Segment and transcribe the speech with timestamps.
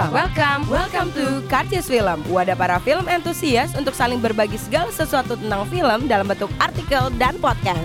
[0.00, 2.24] Welcome, welcome, welcome to Karcis Film.
[2.32, 7.36] Wadah para film entusias untuk saling berbagi segala sesuatu tentang film dalam bentuk artikel dan
[7.36, 7.84] podcast.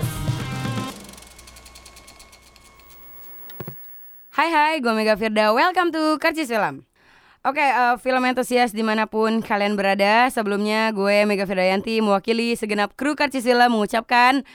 [4.32, 6.88] Hai hai, gue Mega Firda, welcome to Karcis Film.
[7.44, 12.96] Oke, uh, film entusias di mana pun kalian berada Sebelumnya gue Mega Firdayanti mewakili segenap
[12.96, 14.48] kru Karcis Film mengucapkan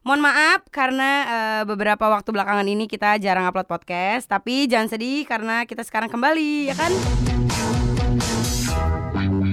[0.00, 5.28] Mohon maaf karena uh, beberapa waktu belakangan ini kita jarang upload podcast, tapi jangan sedih
[5.28, 6.88] karena kita sekarang kembali, ya kan?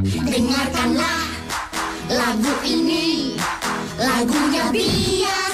[0.07, 1.19] Dengarkanlah
[2.07, 3.35] lagu ini,
[3.99, 5.46] lagunya biasa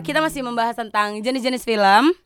[0.00, 2.16] Kita masih membahas tentang jenis-jenis film.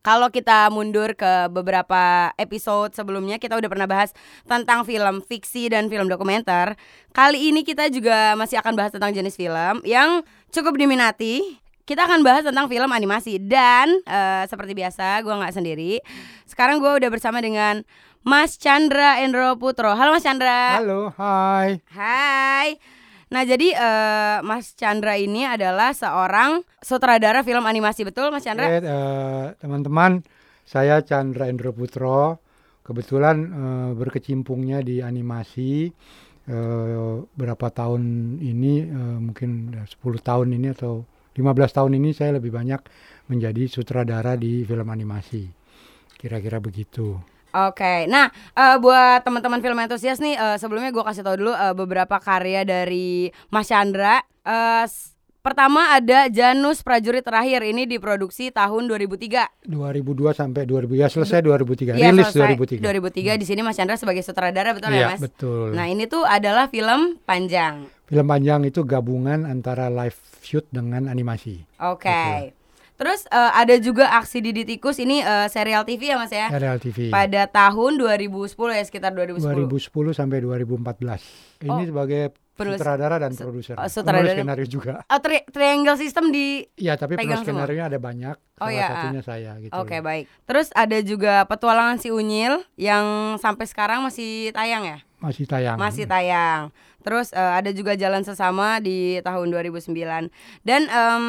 [0.00, 4.14] Kalau kita mundur ke beberapa episode sebelumnya, kita udah pernah bahas
[4.46, 6.78] tentang film fiksi dan film dokumenter.
[7.12, 10.22] Kali ini kita juga masih akan bahas tentang jenis film yang
[10.54, 11.58] cukup diminati.
[11.82, 15.98] Kita akan bahas tentang film animasi dan eh, seperti biasa, gue nggak sendiri.
[16.46, 17.82] Sekarang gue udah bersama dengan
[18.22, 19.90] Mas Chandra Endro Putro.
[19.90, 20.78] Halo Mas Chandra.
[20.78, 21.82] Halo, hai.
[21.90, 22.95] Hai.
[23.26, 28.70] Nah, jadi eh, Mas Chandra ini adalah seorang sutradara film animasi, betul Mas Chandra?
[28.70, 30.22] Eh, teman-teman,
[30.62, 32.38] saya Chandra Endro Putro.
[32.86, 35.90] Kebetulan eh, berkecimpungnya di animasi
[36.46, 38.02] eh, berapa tahun
[38.38, 41.02] ini, eh, mungkin 10 tahun ini atau
[41.34, 42.78] 15 tahun ini saya lebih banyak
[43.26, 45.50] menjadi sutradara di film animasi.
[46.14, 47.35] Kira-kira begitu.
[47.58, 51.72] Oke, nah eh, buat teman-teman film entusias nih, eh, sebelumnya gue kasih tahu dulu eh,
[51.72, 54.20] beberapa karya dari Mas Chandra.
[54.84, 59.62] S- pertama ada Janus Prajurit Terakhir, ini diproduksi tahun 2003.
[59.62, 60.02] 2002
[60.32, 61.94] sampai 2000 ya selesai 2003.
[61.94, 62.82] Iya, Rilis selesai 2003.
[62.82, 65.20] 2003 di sini Mas Chandra sebagai sutradara, betul ya Iya, Mas?
[65.22, 65.70] betul.
[65.72, 67.86] Nah ini tuh adalah film panjang.
[68.04, 71.62] Film panjang itu gabungan antara live shoot dengan animasi.
[71.80, 72.54] Oke.
[72.96, 76.48] Terus eh, ada juga aksi Didi Tikus ini eh, serial TV ya Mas ya?
[76.48, 77.08] Serial TV.
[77.08, 79.44] Pada tahun 2010 ya sekitar 2010.
[79.68, 81.60] 2010 sampai 2014.
[81.62, 82.22] Ini Oh, sebagai
[82.56, 83.76] sutradara dan produser.
[83.76, 84.32] oh, sutradara.
[84.32, 85.04] skenario juga.
[85.06, 88.36] Oh, tri- triangle system di Iya, tapi penulis skenario ada banyak.
[88.56, 89.76] Oh, Salah iya, satunya saya gitu.
[89.76, 90.02] Oke, loh.
[90.02, 90.24] baik.
[90.44, 93.04] Terus ada juga Petualangan si Unyil yang
[93.36, 94.98] sampai sekarang masih tayang ya?
[95.20, 95.76] Masih tayang.
[95.76, 96.72] Masih tayang.
[97.04, 100.32] Terus eh, ada juga Jalan Sesama di tahun 2009.
[100.64, 101.24] Dan em,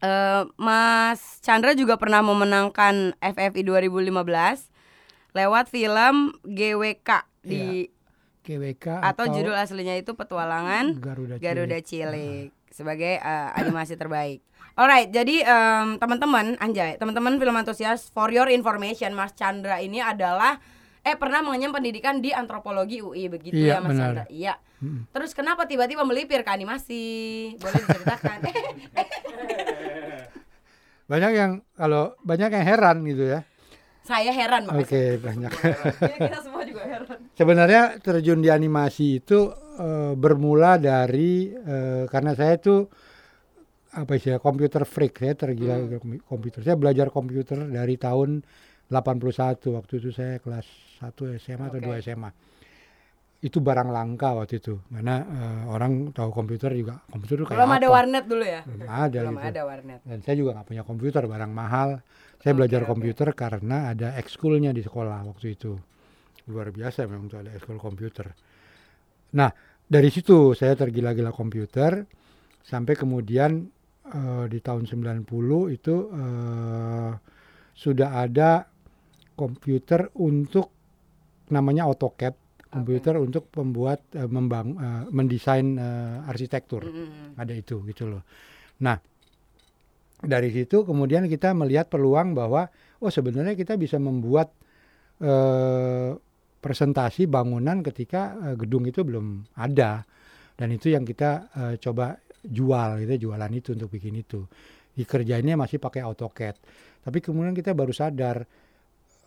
[0.00, 4.10] eh, Mas Chandra juga pernah memenangkan FFI 2015
[5.30, 7.86] lewat film GWK di
[8.40, 11.44] GWK atau, judul aslinya itu Petualangan Garuda Cilik.
[11.44, 14.40] Garuda Cilik sebagai eh, animasi terbaik.
[14.78, 20.56] Alright, jadi em, teman-teman, anjay, teman-teman film antusias, for your information, Mas Chandra ini adalah
[21.00, 24.00] eh pernah mengenyam pendidikan di antropologi UI begitu Iya, ya Mas benar.
[24.00, 24.24] Chandra.
[24.32, 24.54] Iya.
[25.12, 27.04] Terus kenapa tiba-tiba melipir ke animasi?
[27.60, 28.38] Boleh diceritakan?
[31.10, 33.42] Banyak yang kalau banyak yang heran gitu ya.
[34.00, 35.50] Saya heran Oke, makanya.
[35.50, 35.52] banyak.
[36.00, 37.18] Ya, kita semua juga heran.
[37.34, 42.86] Sebenarnya terjun di animasi itu eh, bermula dari eh, karena saya tuh
[43.90, 46.22] apa sih komputer freak saya tergila Hmm.
[46.22, 46.62] komputer.
[46.62, 48.46] Saya belajar komputer dari tahun
[48.86, 50.66] 81 waktu itu saya kelas
[51.02, 51.90] 1 SMA atau Oke.
[51.90, 52.30] 2 SMA.
[53.40, 57.72] Itu barang langka waktu itu karena eh, orang tahu komputer juga komputer itu kayak Belum
[57.72, 57.94] ada apa.
[57.96, 58.60] warnet dulu ya?
[58.68, 59.48] Belum ada Belum gitu.
[59.48, 60.00] ada warnet.
[60.04, 61.88] Dan saya juga nggak punya komputer, barang mahal.
[62.40, 62.88] Saya belajar oke.
[62.92, 65.72] komputer karena ada ekskulnya di sekolah waktu itu.
[66.52, 68.28] Luar biasa memang tuh ada ekskul komputer.
[69.36, 69.48] Nah,
[69.86, 72.04] dari situ saya tergila-gila komputer
[72.60, 73.72] sampai kemudian
[74.04, 75.24] eh, di tahun 90
[75.72, 77.12] itu eh,
[77.72, 78.68] sudah ada
[79.32, 80.68] komputer untuk
[81.48, 82.34] namanya AutoCAD,
[82.70, 86.86] komputer untuk pembuat eh, membang eh, mendesain eh, arsitektur.
[86.86, 87.34] Mm-mm.
[87.36, 88.22] ada itu gitu loh.
[88.86, 88.96] Nah
[90.20, 92.70] dari situ kemudian kita melihat peluang bahwa
[93.02, 94.54] oh sebenarnya kita bisa membuat
[95.20, 96.14] eh,
[96.60, 100.06] presentasi bangunan ketika eh, gedung itu belum ada.
[100.54, 104.46] Dan itu yang kita eh, coba jual gitu jualan itu untuk bikin itu.
[104.94, 106.56] Dikerjainnya masih pakai AutoCAD.
[107.00, 108.44] Tapi kemudian kita baru sadar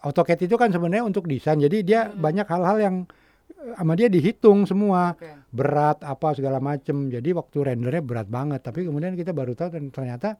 [0.06, 1.58] AutoCAD itu kan sebenarnya untuk desain.
[1.58, 2.96] Jadi dia banyak hal-hal yang
[3.80, 5.30] sama dia dihitung semua Oke.
[5.56, 9.88] berat apa segala macem jadi waktu rendernya berat banget tapi kemudian kita baru tahu dan
[9.88, 10.36] ternyata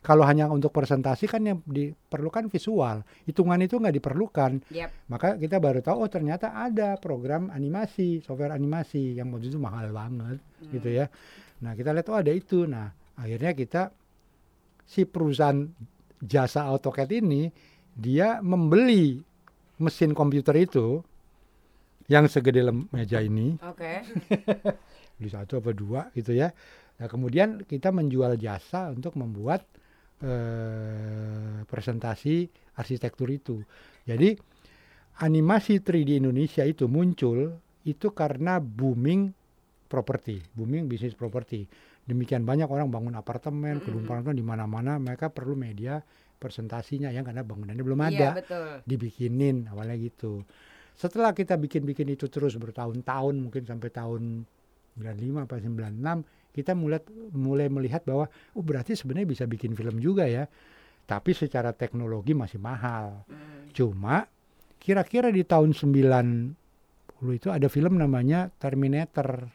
[0.00, 4.64] kalau hanya untuk presentasi kan yang diperlukan visual, hitungan itu nggak diperlukan.
[4.72, 4.88] Yap.
[5.12, 9.92] Maka kita baru tahu oh ternyata ada program animasi, software animasi yang waktu itu mahal
[9.92, 10.40] banget
[10.72, 11.04] gitu ya.
[11.60, 12.64] Nah, kita lihat oh ada itu.
[12.64, 13.92] Nah, akhirnya kita
[14.88, 15.68] si perusahaan
[16.24, 17.52] jasa AutoCAD ini
[17.92, 19.20] dia membeli
[19.76, 21.04] mesin komputer itu
[22.10, 24.02] yang segede lem- meja ini, Oke.
[25.16, 26.50] beli satu apa dua gitu ya.
[26.98, 29.62] Nah, kemudian kita menjual jasa untuk membuat
[30.20, 33.62] eh, presentasi arsitektur itu.
[34.04, 34.34] Jadi
[35.22, 39.32] animasi 3D Indonesia itu muncul itu karena booming
[39.86, 41.64] properti, booming bisnis properti.
[42.04, 46.00] Demikian banyak orang bangun apartemen, gedung apartemen di mana-mana, mereka perlu media
[46.40, 48.68] presentasinya yang karena bangunannya belum ada Iya betul.
[48.88, 50.40] dibikinin awalnya gitu.
[51.00, 54.44] Setelah kita bikin-bikin itu terus bertahun-tahun mungkin sampai tahun
[55.00, 57.00] 95 apa 96 kita mulai
[57.32, 60.44] mulai melihat bahwa oh berarti sebenarnya bisa bikin film juga ya.
[61.08, 63.24] Tapi secara teknologi masih mahal.
[63.32, 63.72] Hmm.
[63.72, 64.28] Cuma
[64.76, 66.52] kira-kira di tahun 90
[67.32, 69.48] itu ada film namanya Terminator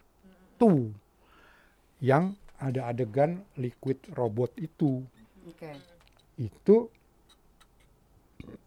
[0.57, 5.05] 2 yang ada adegan liquid robot itu
[5.45, 5.77] Oke.
[6.41, 6.89] itu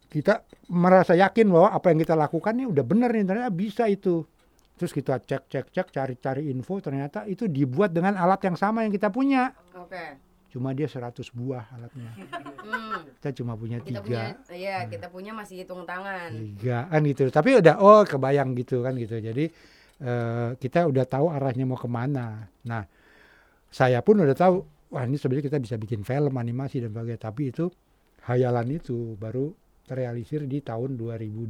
[0.09, 0.41] kita
[0.73, 4.25] merasa yakin bahwa apa yang kita lakukan ini udah benar nih ternyata bisa itu.
[4.73, 8.81] Terus kita cek cek cek cari cari info ternyata itu dibuat dengan alat yang sama
[8.83, 9.53] yang kita punya.
[9.77, 10.27] Oke.
[10.49, 12.09] cuma dia 100 buah alatnya.
[12.09, 13.05] Hmm.
[13.21, 16.33] kita cuma punya Kita punya, tiga iya kita punya masih hitung tangan.
[16.33, 17.29] tiga kan gitu.
[17.29, 19.21] Tapi udah oh kebayang gitu kan gitu.
[19.21, 19.45] Jadi
[20.01, 22.49] eh, kita udah tahu arahnya mau ke mana.
[22.65, 22.81] Nah
[23.69, 27.21] saya pun udah tahu wah ini sebenarnya kita bisa bikin film animasi dan sebagainya.
[27.29, 27.69] Tapi itu
[28.25, 29.53] hayalan itu baru
[29.89, 31.49] terrealisir di tahun 2002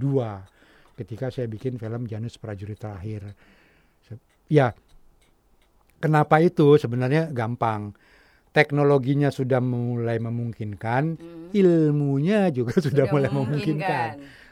[0.95, 3.35] ketika saya bikin film Janus Prajurit Terakhir
[4.47, 4.71] ya
[5.99, 7.93] kenapa itu sebenarnya gampang
[8.49, 11.53] teknologinya sudah mulai memungkinkan Hmm.
[11.53, 14.09] ilmunya juga sudah, mulai memungkinkan.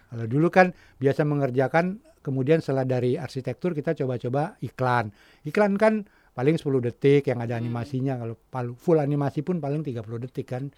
[0.07, 5.09] Kalau dulu kan biasa mengerjakan kemudian setelah dari arsitektur kita coba-coba iklan.
[5.43, 7.65] Iklan kan paling 10 detik yang ada Hmm.
[7.65, 8.21] animasinya.
[8.21, 10.69] Kalau pal- full animasi pun paling 30 detik kan.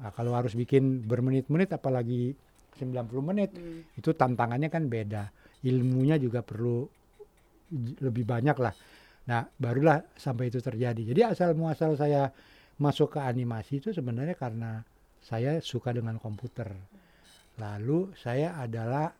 [0.00, 2.32] Nah, kalau harus bikin bermenit-menit apalagi
[2.78, 3.84] 90 menit Hmm.
[3.94, 5.28] itu tantangannya kan beda.
[5.62, 6.84] Ilmunya juga perlu
[8.00, 8.74] lebih banyak lah.
[9.28, 11.14] Nah, barulah sampai itu terjadi.
[11.14, 12.28] Jadi asal muasal saya
[12.80, 14.82] masuk ke animasi itu sebenarnya karena
[15.22, 16.66] saya suka dengan komputer.
[17.62, 19.12] Lalu saya adalah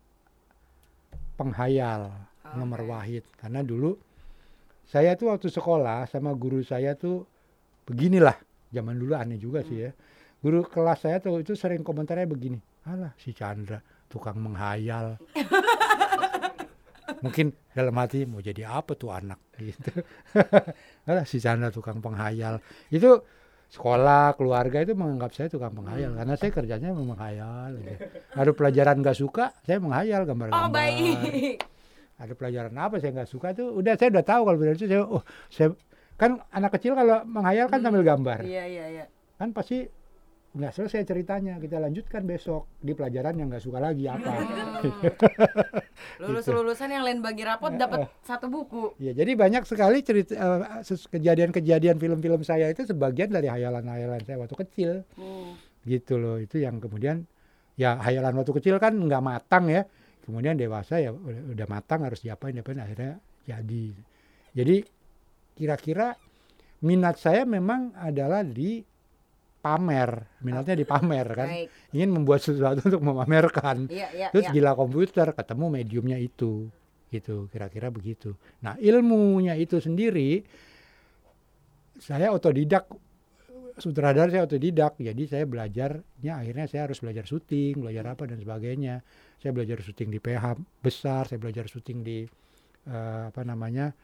[1.37, 2.11] penghayal
[2.57, 2.91] nomor Oke.
[2.93, 3.97] wahid karena dulu
[4.85, 7.25] saya tuh waktu sekolah sama guru saya tuh
[7.89, 8.37] beginilah
[8.69, 9.91] zaman dulu aneh juga sih ya
[10.45, 13.79] guru kelas saya tuh itu sering komentarnya begini alah si Chandra
[14.11, 15.17] tukang menghayal.
[17.25, 19.39] Mungkin dalam hati mau jadi apa tuh anak?
[19.55, 19.91] Gitu.
[21.09, 22.59] Alah si Chandra tukang penghayal.
[22.91, 23.23] Itu
[23.73, 26.19] sekolah keluarga itu menganggap saya tukang penghayal.
[26.19, 27.95] Karena saya kerjanya menghayal aja.
[28.35, 30.67] ada pelajaran nggak suka saya menghayal gambar-gambar.
[30.67, 31.63] Oh baik.
[32.23, 35.03] ada pelajaran apa saya nggak suka tuh udah saya udah tahu kalau dari itu saya
[35.03, 35.75] oh saya
[36.15, 38.47] kan anak kecil kalau menghayal kan sambil gambar.
[38.47, 39.05] Iya iya iya.
[39.39, 39.91] kan pasti
[40.53, 44.37] nggak selesai ceritanya kita lanjutkan besok di pelajaran yang nggak suka lagi apa?
[46.21, 48.93] Lulus lulusan yang lain bagi rapot dapat satu buku.
[49.01, 54.57] ya jadi banyak sekali cerita eh, kejadian-kejadian film-film saya itu sebagian dari hayalan-hayalan saya waktu
[54.61, 54.91] kecil.
[55.17, 55.57] Hmm.
[55.83, 57.27] gitu loh itu yang kemudian
[57.75, 59.89] ya hayalan waktu kecil kan nggak matang ya.
[60.23, 63.17] Kemudian dewasa ya udah, udah matang harus diapain diapain akhirnya
[63.49, 63.85] jadi.
[64.53, 64.77] Jadi
[65.57, 66.13] kira-kira
[66.85, 68.85] minat saya memang adalah di
[69.63, 70.27] pamer.
[70.43, 71.49] Minatnya di pamer kan?
[71.49, 71.69] Baik.
[71.95, 73.87] ingin membuat sesuatu untuk memamerkan.
[73.87, 74.55] Iya iya terus iya.
[74.59, 76.67] gila komputer ketemu mediumnya itu.
[77.09, 78.35] Gitu kira-kira begitu.
[78.67, 80.43] Nah ilmunya itu sendiri
[82.03, 82.91] saya otodidak
[83.79, 84.99] sutradara saya otodidak.
[84.99, 89.01] Jadi saya belajarnya akhirnya saya harus belajar syuting belajar apa dan sebagainya.
[89.39, 90.45] Saya belajar syuting di PH
[90.83, 92.27] besar saya belajar syuting di
[92.91, 93.95] eh, apa namanya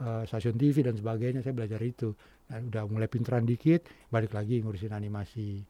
[0.00, 1.42] eh, stasiun TV dan sebagainya.
[1.42, 2.14] Saya belajar itu
[2.50, 5.62] udah mulai pinteran dikit balik lagi ngurusin animasi.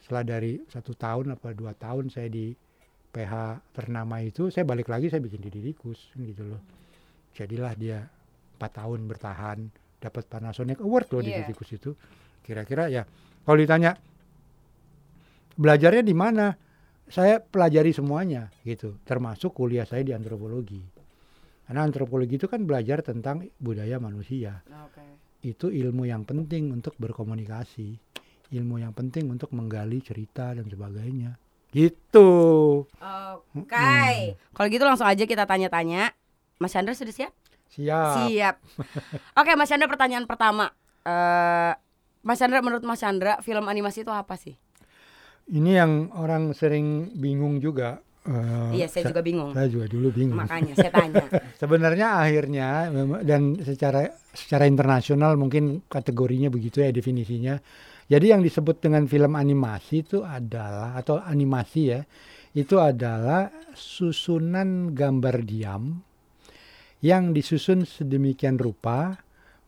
[0.00, 2.52] Setelah dari satu tahun apa dua tahun saya di
[3.10, 6.60] PH ternama itu saya balik lagi saya bikin di Didikus gitu loh.
[7.32, 8.04] Jadilah dia
[8.60, 9.58] empat tahun bertahan
[10.00, 11.44] dapat Panasonic Award loh di Iya.
[11.44, 11.90] Didikus itu.
[12.44, 13.02] Kira-kira ya
[13.44, 13.96] kalau ditanya
[15.56, 16.52] belajarnya di mana?
[17.10, 18.94] Saya pelajari semuanya gitu.
[19.02, 20.78] Termasuk kuliah saya di antropologi.
[21.66, 24.62] Karena antropologi itu kan belajar tentang budaya manusia.
[24.86, 25.29] Oke.
[25.40, 27.96] Itu ilmu yang penting untuk berkomunikasi
[28.50, 31.38] ilmu yang penting untuk menggali cerita dan sebagainya
[31.70, 32.28] gitu
[33.56, 34.38] Oke.
[34.54, 36.14] Kalau gitu langsung aja kita tanya-tanya.
[36.60, 37.32] Mas Chandra sudah siap?
[37.72, 38.56] siap Siap.
[39.40, 40.70] Oke, Mas Chandra pertanyaan pertama.
[41.02, 41.72] Eh
[42.20, 44.54] Mas Chandra menurut Mas Chandra film animasi itu apa sih?
[45.50, 48.04] Ini yang orang sering bingung juga.
[48.26, 49.56] Eh, iya, saya sa- juga bingung.
[49.56, 50.36] Saya juga dulu bingung.
[50.36, 51.24] Makanya saya tanya.
[51.60, 52.68] Sebenarnya akhirnya
[53.24, 57.56] dan secara secara internasional mungkin kategorinya begitu ya definisinya.
[58.10, 62.02] Jadi yang disebut dengan film animasi itu adalah atau animasi ya,
[62.58, 66.02] itu adalah susunan gambar diam
[67.00, 69.14] yang disusun sedemikian rupa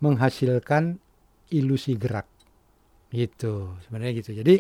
[0.03, 0.99] menghasilkan
[1.55, 2.27] ilusi gerak.
[3.15, 4.31] Gitu, sebenarnya gitu.
[4.35, 4.55] Jadi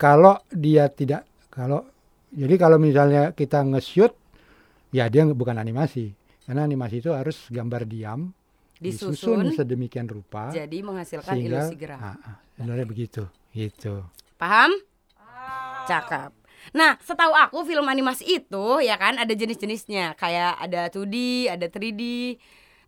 [0.00, 1.84] kalau dia tidak kalau
[2.30, 4.14] jadi kalau misalnya kita nge-shoot
[4.94, 6.14] ya dia bukan animasi.
[6.46, 8.34] Karena animasi itu harus gambar diam
[8.80, 12.00] disusun Disusun sedemikian rupa jadi menghasilkan sehingga ilusi gerak.
[12.00, 13.22] Ah, ah, sebenarnya begitu
[13.52, 14.02] gitu
[14.40, 14.72] Paham?
[15.84, 16.32] Cakep.
[16.72, 22.36] Nah, setahu aku film animasi itu ya kan ada jenis-jenisnya, kayak ada 2D, ada 3D.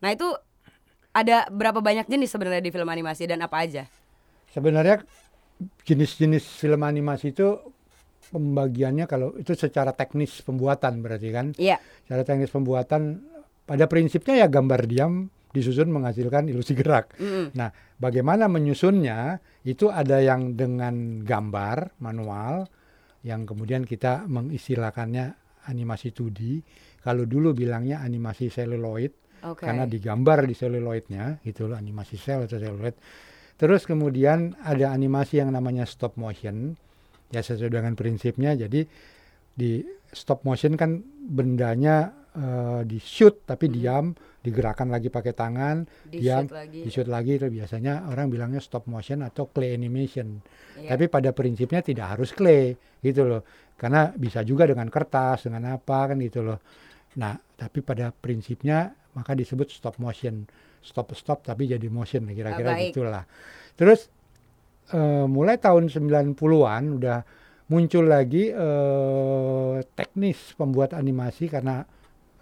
[0.00, 0.28] Nah, itu
[1.12, 3.84] ada berapa banyak jenis sebenarnya di film animasi dan apa aja?
[4.52, 5.02] sebenarnya
[5.88, 7.56] jenis-jenis film animasi itu
[8.32, 11.76] pembagiannya kalau itu secara teknis pembuatan berarti kan Iya.
[12.02, 13.20] secara teknis pembuatan
[13.62, 15.12] pada prinsipnya ya gambar diam
[15.52, 17.52] disusun menghasilkan ilusi gerak Mm-mm.
[17.52, 17.68] Nah,
[18.00, 22.64] bagaimana menyusunnya itu ada yang dengan gambar manual
[23.22, 25.24] yang kemudian kita mengistilahkannya
[25.68, 26.40] animasi 2D.
[27.04, 29.12] Kalau dulu bilangnya animasi seluloid
[29.46, 29.62] Oke.
[29.68, 32.96] karena digambar di seluloidnya gitu loh animasi sel atau seluloid.
[33.54, 36.74] Terus kemudian ada animasi yang namanya stop motion
[37.32, 38.52] ya sesuai dengan prinsipnya.
[38.54, 38.84] Jadi
[39.52, 39.80] di
[40.12, 44.12] stop motion kan bendanya eh, di shoot tapi diam,
[44.44, 46.78] digerakkan lagi pakai tangan, Di diam, shoot lagi.
[46.84, 50.40] di shoot lagi itu biasanya orang bilangnya stop motion atau clay animation.
[50.76, 50.92] Iya.
[50.96, 53.42] Tapi pada prinsipnya tidak harus clay gitu loh.
[53.76, 56.60] Karena bisa juga dengan kertas, dengan apa kan gitu loh.
[57.18, 60.48] Nah, tapi pada prinsipnya maka disebut stop motion.
[60.82, 63.24] Stop stop tapi jadi motion kira-kira Ah, gitulah.
[63.76, 64.08] Terus
[64.90, 67.18] eh, mulai tahun 90-an udah
[67.70, 71.86] muncul lagi eh, teknis pembuat animasi karena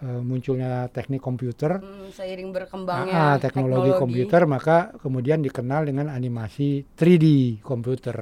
[0.01, 1.77] eh, munculnya teknik komputer.
[1.77, 8.17] Mm, seiring berkembangnya Ah, ah, teknologi, komputer maka kemudian dikenal dengan animasi 3D komputer.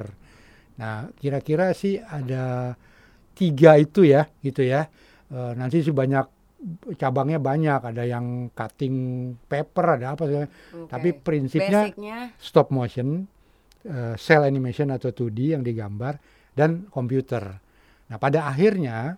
[0.80, 2.76] Nah, kira-kira sih ada
[3.36, 4.88] tiga itu ya, gitu ya.
[5.30, 6.40] Eh, nanti sih banyak
[7.00, 8.96] cabangnya banyak, ada yang cutting
[9.48, 10.48] paper, ada apa segala.
[10.48, 10.92] Oke.
[10.92, 13.28] Tapi prinsipnya Basicnya stop motion,
[13.86, 16.20] eh, cell animation atau 2D yang digambar
[16.56, 17.60] dan komputer.
[18.10, 19.16] Nah, pada akhirnya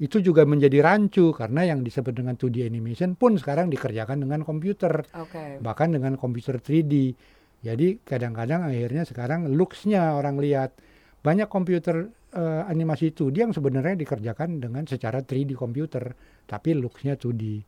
[0.00, 5.04] itu juga menjadi rancu karena yang disebut dengan 2D animation pun sekarang dikerjakan dengan komputer,
[5.12, 5.60] oke.
[5.60, 7.12] bahkan dengan komputer 3D.
[7.60, 10.72] Jadi kadang-kadang akhirnya sekarang looks-nya orang lihat
[11.20, 16.16] banyak komputer eh, animasi 2D yang sebenarnya dikerjakan dengan secara 3D komputer,
[16.48, 17.60] tapi looks-nya 2D.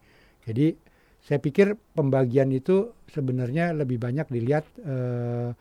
[0.49, 0.73] Jadi
[1.21, 5.53] saya pikir pembagian itu sebenarnya lebih banyak dilihat eh,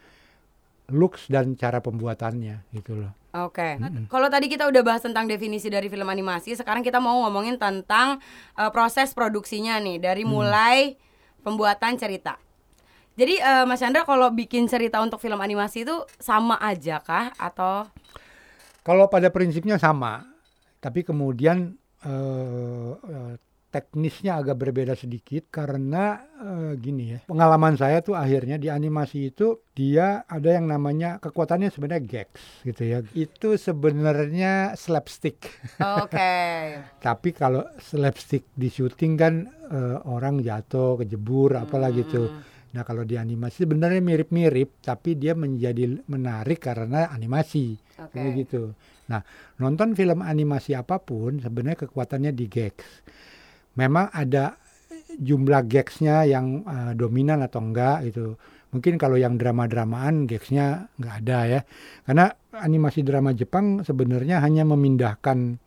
[0.93, 3.11] looks dan cara pembuatannya gitu loh.
[3.31, 3.79] Oke.
[4.11, 8.19] Kalau tadi kita udah bahas tentang definisi dari film animasi, sekarang kita mau ngomongin tentang
[8.59, 10.99] eh, proses produksinya nih dari mulai
[11.39, 12.35] pembuatan cerita.
[13.15, 17.87] Jadi eh, Mas Chandra kalau bikin cerita untuk film animasi itu sama aja kah atau
[18.81, 20.25] Kalau pada prinsipnya sama,
[20.81, 23.33] tapi kemudian eh, eh,
[23.71, 27.19] teknisnya agak berbeda sedikit karena eh, gini ya.
[27.25, 32.83] Pengalaman saya tuh akhirnya di animasi itu dia ada yang namanya kekuatannya sebenarnya gags gitu
[32.83, 32.99] ya.
[33.15, 35.47] Itu sebenarnya slapstick.
[35.79, 36.35] Oke.
[37.07, 39.33] Tapi kalau slapstick di syuting kan
[39.71, 42.27] eh, orang jatuh, kejebur, apalah gitu.
[42.71, 48.15] Nah kalau di animasi sebenarnya mirip-mirip, tapi dia menjadi menarik karena animasi, Oke.
[48.15, 48.71] kayak gitu.
[49.11, 49.19] Nah
[49.59, 52.87] nonton film animasi apa pun sebenarnya kekuatannya di gags.
[53.79, 54.59] Memang ada
[55.19, 58.35] jumlah gagsnya yang eh, dominan atau enggak gitu.
[58.71, 61.61] Mungkin kalau yang drama-dramaan gagsnya nggak ada ya.
[62.07, 65.59] Karena animasi drama Jepang sebenarnya hanya memindahkan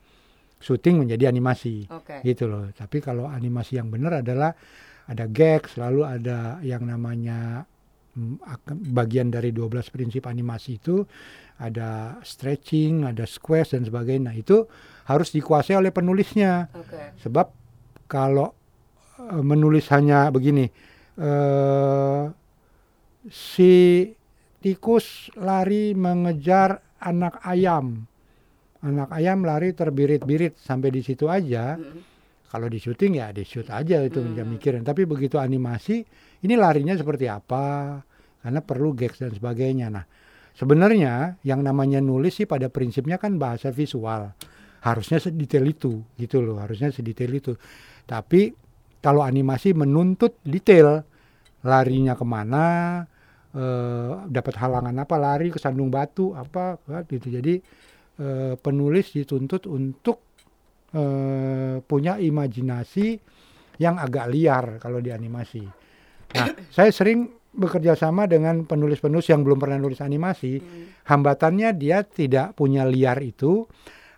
[0.65, 2.25] syuting menjadi animasi Oke.
[2.25, 2.73] gitu loh.
[2.73, 4.57] Tapi kalau animasi yang benar adalah
[5.05, 7.69] ada gag, selalu ada yang namanya
[8.17, 8.41] mm,
[8.97, 11.05] bagian dari 12 prinsip animasi itu
[11.61, 14.33] ada stretching, ada squash dan sebagainya.
[14.33, 14.65] Nah, itu
[15.05, 16.73] harus dikuasai oleh penulisnya.
[16.73, 17.21] Oke.
[17.21, 17.64] Sebab
[18.07, 18.53] kalau
[19.21, 20.67] eh, menulis hanya begini,
[21.19, 22.25] eh,
[23.31, 23.75] si
[24.61, 28.05] tikus lari mengejar anak ayam,
[28.81, 31.77] anak ayam lari terbirit-birit sampai di situ aja.
[31.77, 32.13] Mm-mm.
[32.55, 34.47] Kalau di syuting ya di shoot aja itu Hmm.
[34.47, 34.87] mikirin.
[34.87, 36.07] Tapi begitu animasi,
[36.47, 37.99] ini larinya seperti apa?
[38.39, 39.91] Karena perlu gags dan sebagainya.
[39.91, 40.07] Nah,
[40.55, 44.39] sebenarnya yang namanya nulis sih pada prinsipnya kan bahasa visual.
[44.87, 46.63] Harusnya sedetail itu, gitu loh.
[46.63, 47.59] Harusnya sedetail itu.
[48.05, 48.53] Tapi
[49.01, 51.05] kalau animasi menuntut detail,
[51.65, 52.67] larinya ke mana,
[53.53, 57.29] eh, dapat halangan apa lari ke sandung batu apa kan, gitu.
[57.33, 57.55] Jadi
[58.21, 60.25] eh, penulis dituntut untuk
[60.93, 63.21] eh, punya imajinasi
[63.81, 65.65] yang agak liar kalau di animasi.
[66.35, 70.59] Nah saya sering bekerja sama dengan penulis-penulis yang belum pernah nulis animasi.
[71.07, 73.63] Hambatannya dia tidak punya liar itu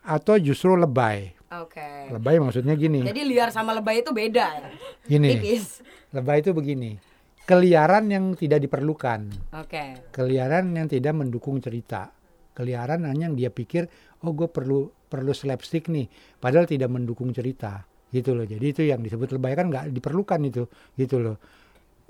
[0.07, 2.11] atau justru lebay Oke.
[2.11, 3.07] lebay maksudnya gini.
[3.07, 4.69] Jadi liar sama lebay itu beda ya.
[5.07, 5.39] gini.
[5.39, 5.79] Tipis.
[6.11, 6.99] lebay itu begini.
[7.47, 9.31] Keliaran yang tidak diperlukan.
[9.55, 10.11] Oke.
[10.11, 12.11] keliaran yang tidak mendukung cerita.
[12.51, 13.87] Keliaran hanya yang dia pikir
[14.27, 16.11] oh gue perlu perlu slapstick nih.
[16.43, 17.87] Padahal tidak mendukung cerita.
[18.11, 18.43] Gitu loh.
[18.43, 20.67] Jadi itu yang disebut lebay kan nggak diperlukan itu.
[20.99, 21.39] Gitu loh.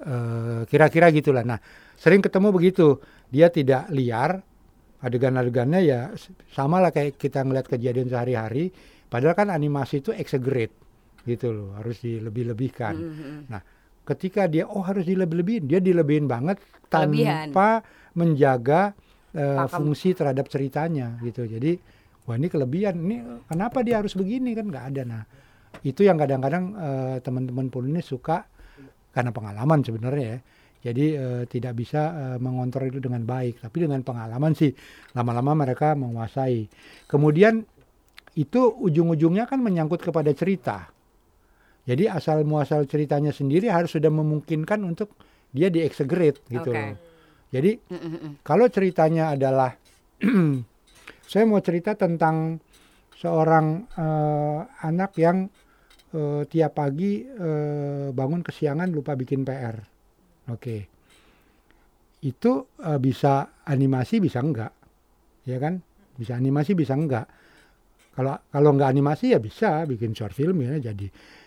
[0.01, 1.45] Eh, kira-kira gitulah.
[1.45, 1.61] Nah
[2.01, 2.97] sering ketemu begitu.
[3.29, 4.41] Dia tidak liar.
[4.97, 6.09] Adegan-adegannya ya
[6.57, 8.73] sama lah kayak kita ngeliat kejadian sehari-hari
[9.07, 10.75] padahal kan animasi itu exaggerate
[11.23, 13.39] gitu loh harus dilebih-lebihkan Mhm.
[13.49, 13.63] Nah,
[14.05, 17.51] ketika dia oh harus dilebih-lebihin, dia dilebihin banget Kelebihan.
[17.51, 17.83] tanpa
[18.15, 18.95] menjaga
[19.35, 19.69] Pakem.
[19.69, 21.45] fungsi terhadap ceritanya gitu.
[21.45, 21.77] Jadi
[22.25, 22.95] wah ini kelebihan.
[22.97, 25.03] Ini kenapa dia harus begini kan nggak ada.
[25.03, 25.23] Nah,
[25.83, 28.47] itu yang kadang-kadang eh, teman-teman penulis suka
[29.11, 30.39] karena pengalaman sebenarnya ya.
[30.87, 34.71] Jadi eh, tidak bisa eh, mengontrol itu dengan baik, tapi dengan pengalaman sih
[35.13, 36.71] lama-lama mereka menguasai.
[37.05, 37.67] Kemudian
[38.37, 40.93] itu ujung-ujungnya kan menyangkut kepada cerita.
[41.89, 45.17] Jadi asal muasal ceritanya sendiri harus sudah memungkinkan untuk
[45.55, 46.99] dia diexaggerate gitu loh.
[47.49, 47.81] Jadi
[48.45, 49.73] kalau ceritanya adalah
[51.31, 52.61] saya mau cerita tentang
[53.17, 55.49] seorang eh, anak yang
[56.13, 59.79] eh, tiap pagi eh, bangun kesiangan lupa bikin PR.
[60.53, 60.77] Oke.
[62.21, 64.75] Itu eh, bisa animasi bisa enggak?
[65.49, 65.81] Ya kan?
[66.19, 67.31] Bisa animasi bisa enggak?
[68.17, 71.07] Kalau kalau nggak animasi ya bisa bikin short film ya jadi.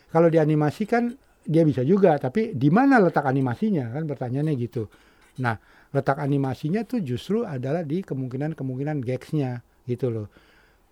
[0.09, 1.09] Kalau dianimasikan
[1.49, 4.85] dia bisa juga, tapi di mana letak animasinya kan pertanyaannya gitu.
[5.41, 5.57] Nah,
[5.89, 10.27] letak animasinya tuh justru adalah di kemungkinan-kemungkinan gagsnya gitu loh.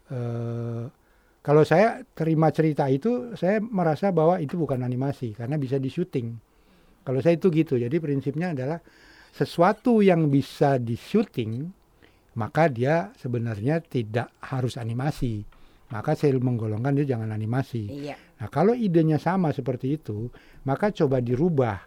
[0.09, 0.83] Eh,
[1.45, 6.27] kalau saya terima cerita itu, saya merasa bahwa itu bukan animasi karena bisa di syuting.
[7.05, 8.83] Kalau saya itu gitu, jadi prinsipnya adalah
[9.31, 11.71] sesuatu yang bisa di syuting,
[12.35, 15.56] maka dia sebenarnya tidak harus animasi.
[15.87, 17.87] Maka saya menggolongkan dia jangan animasi.
[17.87, 18.15] Iya.
[18.43, 20.27] Nah, kalau idenya sama seperti itu,
[20.67, 21.79] maka coba dirubah.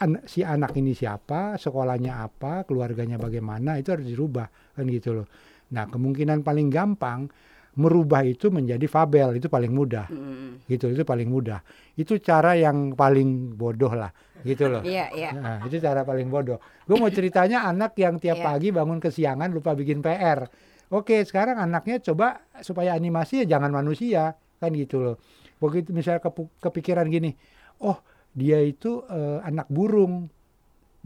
[0.00, 5.26] An- si anak ini siapa, sekolahnya apa, keluarganya bagaimana, itu harus dirubah kan gitu loh.
[5.72, 7.28] Nah, kemungkinan paling gampang
[7.70, 10.08] merubah itu menjadi fabel itu paling mudah.
[10.10, 10.66] Mhm.
[10.68, 11.60] Gitu, itu paling mudah.
[11.96, 14.10] Itu cara yang paling bodoh lah,
[14.42, 14.80] gitu loh.
[14.88, 15.30] Iya, iya.
[15.32, 16.60] Nah, itu cara paling bodoh.
[16.84, 18.46] Gue mau ceritanya anak yang tiap Iya.
[18.52, 20.44] pagi bangun kesiangan lupa bikin PR.
[20.90, 25.16] Oke, sekarang anaknya coba supaya animasi ya jangan manusia, kan gitu loh.
[25.62, 26.18] Begitu misalnya
[26.58, 27.30] kepikiran gini,
[27.78, 27.98] oh
[28.34, 30.26] dia itu eh, anak burung.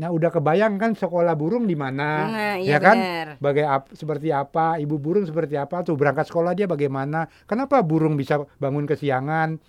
[0.00, 2.98] Nah, udah kebayang kan sekolah burung di mana, Nah, ya iya kan?
[2.98, 3.28] benar.
[3.38, 7.28] Bagai ap- seperti apa, ibu burung seperti apa, tuh berangkat sekolah dia bagaimana?
[7.46, 9.60] Kenapa burung bisa bangun kesiangan?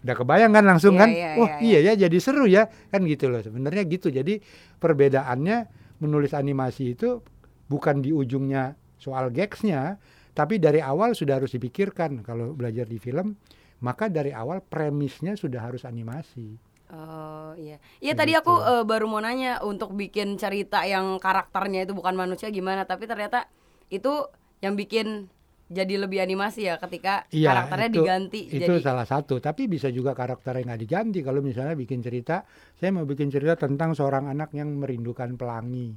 [0.00, 1.10] Udah kebayang kan langsung Iya, kan?
[1.12, 3.44] iya, oh iya, iya ya, jadi seru ya, kan gitu loh.
[3.44, 4.08] Sebenarnya gitu.
[4.08, 4.40] Jadi
[4.80, 5.56] perbedaannya
[6.00, 7.20] menulis animasi itu
[7.68, 9.96] bukan di ujungnya soal gagsnya,
[10.36, 12.20] tapi dari awal sudah harus dipikirkan.
[12.22, 13.34] Kalau belajar di film,
[13.80, 16.54] maka dari awal premisnya sudah harus animasi.
[16.90, 17.78] Oh iya.
[18.02, 18.42] Iya tadi gitu.
[18.44, 23.06] aku eh, baru mau nanya untuk bikin cerita yang karakternya itu bukan manusia gimana, tapi
[23.08, 23.46] ternyata
[23.88, 24.26] itu
[24.60, 25.30] yang bikin
[25.70, 29.86] jadi lebih animasi ya ketika Iya, karakternya itu- diganti Itu jadi salah satu, tapi bisa
[29.94, 31.18] juga karakternya nggak diganti.
[31.22, 32.42] Kalau misalnya bikin cerita,
[32.74, 35.94] saya mau bikin cerita tentang seorang anak yang merindukan pelangi.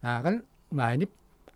[0.00, 0.40] Nah kan,
[0.72, 1.04] nah ini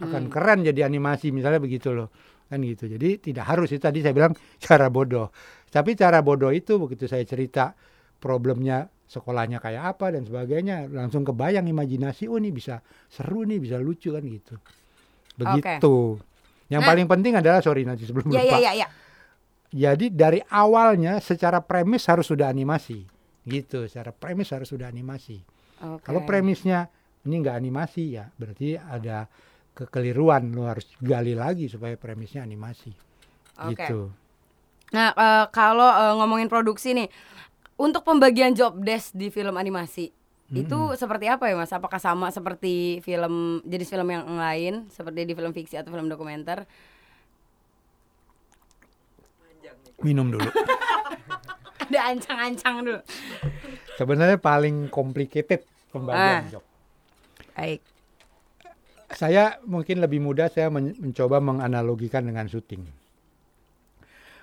[0.01, 0.33] akan Hmm.
[0.33, 2.09] keren jadi animasi misalnya begitu loh,
[2.49, 2.89] kan gitu.
[2.89, 4.33] Jadi tidak harus itu tadi saya bilang
[4.65, 5.29] cara bodoh.
[5.69, 7.77] Tapi cara bodoh itu begitu saya cerita
[8.19, 13.77] problemnya sekolahnya kayak apa dan sebagainya, langsung kebayang imajinasi, oh ini bisa seru nih, bisa
[13.77, 14.55] lucu kan gitu.
[15.37, 16.19] Begitu.
[16.71, 16.89] Yang Nah.
[16.89, 18.47] paling penting adalah sorry nanti sebelum Iya lupa.
[18.47, 18.89] iya iya iya.
[19.71, 23.07] Jadi dari awalnya secara premis harus sudah animasi.
[23.43, 25.39] Gitu, secara premis harus sudah animasi.
[25.81, 26.03] Oke.
[26.05, 26.87] Kalau premisnya
[27.23, 29.27] ini enggak animasi ya, berarti ada
[29.81, 32.93] kekeliruan lo harus gali lagi supaya premisnya animasi.
[33.65, 33.81] Oke.
[33.81, 34.13] Gitu.
[34.93, 37.09] Nah, eh, kalau eh, ngomongin produksi nih,
[37.81, 40.13] untuk pembagian job desk di film animasi
[40.51, 41.71] itu seperti apa ya Mas?
[41.71, 46.67] Apakah sama seperti film jenis film yang lain, seperti di film fiksi atau film dokumenter?
[50.03, 50.43] Minum dulu.
[51.87, 53.01] Ada ancang-ancang dulu.
[53.95, 55.63] Sebenarnya paling complicated
[55.95, 56.51] pembagian Ah.
[56.51, 56.65] job.
[57.55, 57.81] Baik.
[59.11, 62.87] Saya mungkin lebih mudah saya men- mencoba menganalogikan dengan syuting.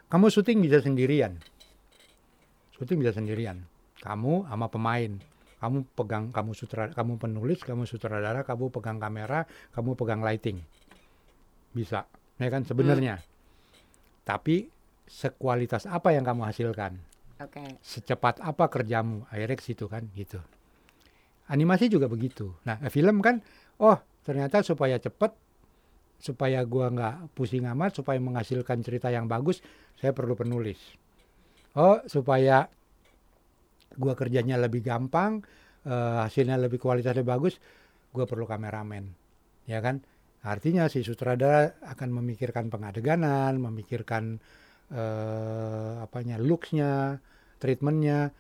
[0.08, 1.40] Kamu syuting bisa sendirian.
[2.76, 3.64] Syuting bisa sendirian.
[4.04, 5.12] Kamu sama pemain.
[5.58, 10.62] Kamu pegang, kamu sutradara, kamu penulis, kamu sutradara, kamu pegang kamera, kamu pegang lighting.
[11.74, 12.06] Bisa,
[12.38, 13.18] ya kan sebenarnya.
[14.22, 14.70] Tapi
[15.10, 17.02] sekualitas apa yang kamu hasilkan?
[17.42, 17.82] Oke.
[17.82, 19.26] Secepat apa kerjamu?
[19.34, 20.38] Akhirnya ke situ kan, gitu.
[21.50, 22.54] Animasi juga begitu.
[22.62, 23.42] Nah, film kan,
[23.82, 23.98] oh
[24.28, 25.32] ternyata supaya cepet,
[26.20, 29.64] supaya gua nggak pusing amat, supaya menghasilkan cerita yang bagus,
[29.96, 30.76] saya perlu penulis.
[31.80, 32.68] Oh, supaya
[33.96, 35.40] gua kerjanya lebih gampang,
[35.88, 37.56] eh, hasilnya lebih kualitasnya bagus,
[38.12, 39.16] gua perlu kameramen,
[39.64, 40.04] ya kan?
[40.44, 44.44] Artinya si sutradara akan memikirkan pengadeganan, memikirkan
[44.92, 47.20] eh, apanya looksnya,
[47.60, 48.32] treatmentnya,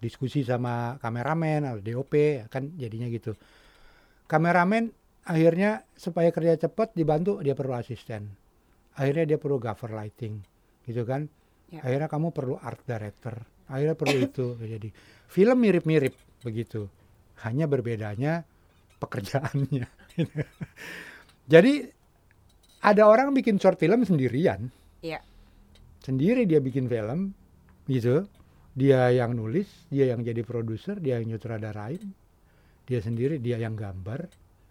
[0.00, 3.36] diskusi sama kameramen atau DOP, ya kan jadinya gitu.
[4.28, 8.30] Kameramen akhirnya supaya kerja cepat dibantu dia perlu asisten.
[8.96, 10.40] Akhirnya dia perlu cover lighting,
[10.84, 11.28] gitu kan?
[11.70, 11.80] Ya.
[11.86, 13.38] Akhirnya kamu perlu art director.
[13.70, 14.46] Akhirnya perlu itu.
[14.74, 14.88] Jadi
[15.30, 16.90] film mirip-mirip begitu.
[17.46, 18.42] Hanya berbedanya
[19.00, 19.86] pekerjaannya.
[21.52, 21.72] Jadi
[22.80, 24.68] ada orang bikin short film sendirian.
[25.00, 25.20] Iya.
[26.00, 27.32] Sendiri dia bikin film
[27.88, 28.26] gitu.
[28.70, 32.00] Dia yang nulis, dia yang jadi produser, dia yang nyutradarain.
[32.86, 34.30] Dia sendiri dia yang gambar,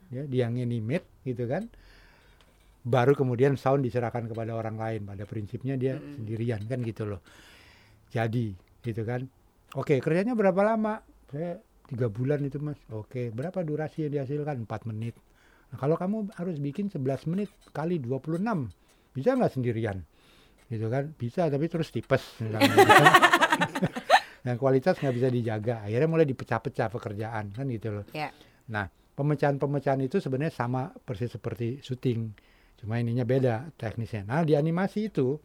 [0.09, 1.69] ya, dia yang animate gitu kan.
[2.79, 5.01] Baru kemudian sound diserahkan kepada orang lain.
[5.05, 6.21] Pada prinsipnya dia Mm-mm.
[6.21, 7.21] sendirian kan gitu loh.
[8.09, 9.27] Jadi gitu kan.
[9.77, 11.03] Oke, kerjanya berapa lama?
[11.29, 12.79] Saya tiga bulan itu mas.
[12.89, 14.65] Oke, berapa durasi yang dihasilkan?
[14.65, 15.13] 4 menit.
[15.69, 18.41] Nah, kalau kamu harus bikin 11 menit kali 26,
[19.13, 20.01] bisa nggak sendirian?
[20.69, 21.13] Gitu kan?
[21.13, 22.41] Bisa, tapi terus tipes.
[22.41, 23.13] misalnya gitu kan.
[24.41, 25.85] Dan kualitas nggak bisa dijaga.
[25.85, 28.05] Akhirnya mulai dipecah-pecah pekerjaan kan gitu loh.
[28.17, 28.33] Ya.
[28.69, 32.31] Nah, pemecahan-pemecahan itu sebenarnya sama persis seperti syuting.
[32.79, 34.23] Cuma ininya beda teknisnya.
[34.23, 35.35] Nah, di animasi itu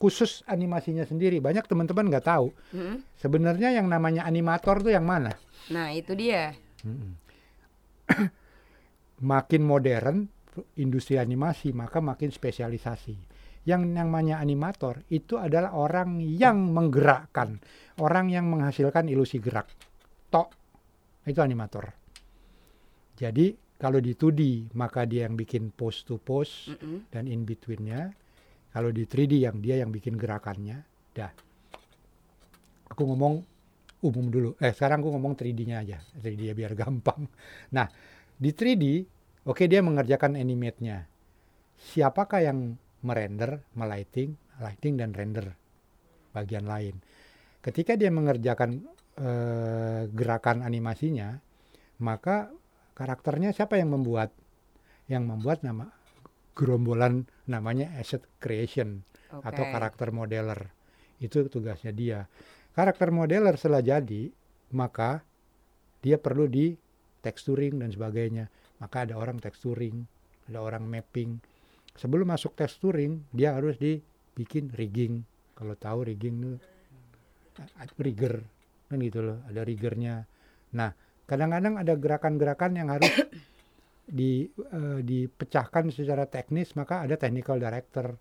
[0.00, 1.42] khusus animasinya sendiri.
[1.42, 2.54] Banyak teman-teman nggak tahu.
[2.72, 3.02] Mm-mm.
[3.18, 5.34] Sebenarnya yang namanya animator tuh yang mana?
[5.68, 6.56] Nah itu dia.
[9.30, 10.24] Makin modern
[10.80, 13.14] industri animasi, maka makin spesialisasi.
[13.68, 17.60] Yang namanya animator itu adalah orang yang menggerakkan,
[18.00, 19.68] orang yang menghasilkan ilusi gerak.
[20.32, 20.48] Tok,
[21.28, 21.99] itu animator.
[23.20, 27.04] Jadi kalau di 2D maka dia yang bikin pose to pose Mm-mm.
[27.12, 28.16] dan in betweennya.
[28.70, 30.80] Kalau di 3D yang dia yang bikin gerakannya.
[31.12, 31.32] Dah.
[32.88, 33.42] Aku ngomong
[34.00, 34.50] umum dulu.
[34.62, 35.98] Eh sekarang aku ngomong 3D-nya aja.
[36.22, 37.26] 3D ya biar gampang.
[37.76, 37.90] Nah,
[38.38, 38.84] di 3D
[39.44, 41.02] oke dia mengerjakan animate-nya.
[41.76, 45.50] Siapakah yang merender, melighting, lighting dan render
[46.30, 46.94] bagian lain.
[47.60, 48.86] Ketika dia mengerjakan
[49.18, 51.36] eh, gerakan animasinya,
[52.00, 52.54] maka
[53.00, 54.36] karakternya siapa yang membuat?
[55.08, 55.88] Yang membuat nama
[56.52, 59.00] gerombolan namanya asset creation
[59.32, 59.48] Oke.
[59.48, 60.68] atau karakter modeler.
[61.16, 62.28] Itu tugasnya dia.
[62.76, 64.28] Karakter modeler setelah jadi,
[64.76, 65.24] maka
[66.04, 66.76] dia perlu di
[67.24, 68.52] texturing dan sebagainya.
[68.84, 70.04] Maka ada orang texturing,
[70.52, 71.40] ada orang mapping.
[71.96, 75.24] Sebelum masuk texturing, dia harus dibikin rigging.
[75.56, 76.60] Kalau tahu rigging itu
[78.00, 78.40] rigger
[78.90, 80.26] kan gitu loh, ada riggernya.
[80.74, 80.90] Nah,
[81.30, 83.14] kadang-kadang ada gerakan-gerakan yang harus
[84.18, 88.18] di eh, dipecahkan secara teknis, maka ada technical director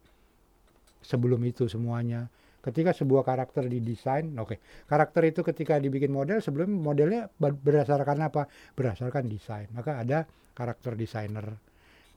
[1.01, 2.29] sebelum itu semuanya.
[2.59, 8.45] Ketika sebuah karakter didesain, oke, karakter itu ketika dibikin model sebelum modelnya ber- berdasarkan apa?
[8.75, 9.71] Berdasarkan desain.
[9.71, 11.55] Maka ada karakter designer.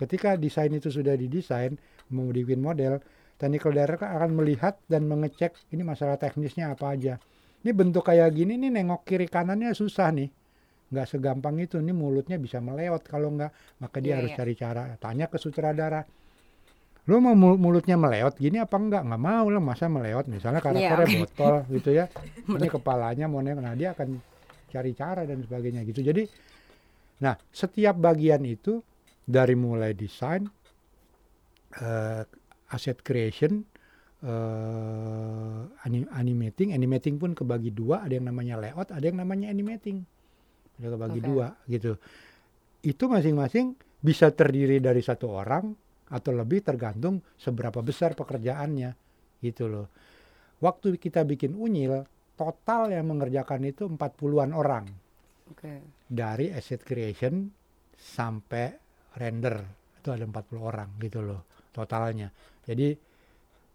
[0.03, 1.79] Ketika desain itu sudah didesain,
[2.11, 2.99] mau dibikin model,
[3.39, 7.23] technical director akan melihat dan mengecek ini masalah teknisnya apa aja.
[7.63, 10.42] Ini bentuk kayak gini nih nengok kiri kanannya susah nih.
[10.93, 11.81] Nggak segampang itu.
[11.81, 14.39] Ini mulutnya bisa melewat kalau nggak maka dia Iya, harus iya.
[14.39, 14.83] cari cara.
[15.01, 16.05] Tanya ke sutradara.
[17.09, 19.03] Lu mau mul- mulutnya melewat gini apa enggak?
[19.03, 20.29] Nggak mau lah masa melewat.
[20.29, 21.19] Misalnya karakternya Iya.
[21.27, 22.07] botol gitu ya.
[22.47, 23.65] Ini kepalanya mau nengok.
[23.65, 24.21] Nah dia akan
[24.69, 26.01] cari cara dan sebagainya gitu.
[26.01, 26.29] Jadi
[27.19, 28.83] nah setiap bagian itu
[29.23, 30.43] dari mulai desain,
[31.79, 32.23] eh,
[32.69, 33.63] asset creation,
[34.23, 40.03] eh, ani- animating, animating pun kebagi dua, ada yang namanya layout, ada yang namanya animating,
[40.83, 41.27] ada kebagi Oke.
[41.31, 41.93] dua gitu.
[42.83, 45.71] Itu masing-masing bisa terdiri dari satu orang
[46.11, 48.91] atau lebih tergantung seberapa besar pekerjaannya
[49.39, 49.87] gitu loh.
[50.59, 52.03] Waktu kita bikin unyil,
[52.35, 54.87] total yang mengerjakan itu 40-an orang
[55.51, 56.03] Oke.
[56.11, 57.47] dari asset creation
[57.95, 58.75] sampai
[59.15, 59.63] render
[60.03, 62.29] itu ada 40 orang gitu loh totalnya.
[62.67, 62.91] Jadi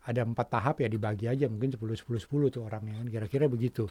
[0.08, 3.88] ada empat tahap ya dibagi aja mungkin 10 10 10 tuh orangnya kan kira-kira begitu.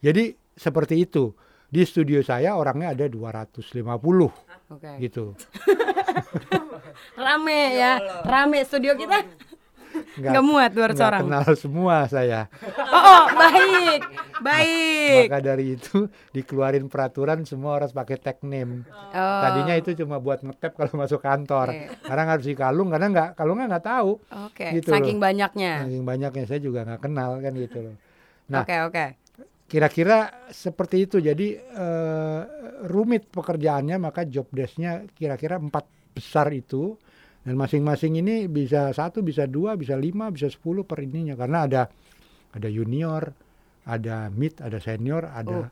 [0.00, 1.32] Jadi seperti itu.
[1.70, 3.78] Di studio saya orangnya ada 250
[4.74, 4.90] Oke.
[4.98, 5.38] gitu.
[7.24, 7.92] Rame ya.
[8.26, 9.22] Rame studio kita.
[10.18, 11.22] Nggak muat 200 nggak orang.
[11.26, 12.40] kenal semua saya.
[12.90, 14.02] Oh, oh, baik.
[14.46, 15.28] Baik.
[15.28, 18.88] Maka dari itu dikeluarin peraturan semua harus pakai tag name.
[19.12, 19.40] Oh.
[19.44, 21.70] Tadinya itu cuma buat ngetep kalau masuk kantor.
[21.76, 21.86] Iya.
[22.02, 24.16] Sekarang harus di kalung karena nggak kalungnya nggak tahu.
[24.48, 24.66] Oke.
[24.80, 25.28] Gitu Saking loh.
[25.28, 25.72] banyaknya.
[25.86, 27.94] Saking banyaknya saya juga nggak kenal kan gitu loh.
[28.50, 29.06] Nah, Oke oke.
[29.70, 31.22] Kira-kira seperti itu.
[31.22, 32.40] Jadi eh,
[32.90, 36.98] rumit pekerjaannya maka job desk-nya kira-kira empat besar itu
[37.46, 41.82] dan masing-masing ini bisa satu, bisa dua, bisa lima, bisa sepuluh per ininya karena ada
[42.50, 43.30] ada junior,
[43.86, 45.66] ada mid, ada senior, ada Oh.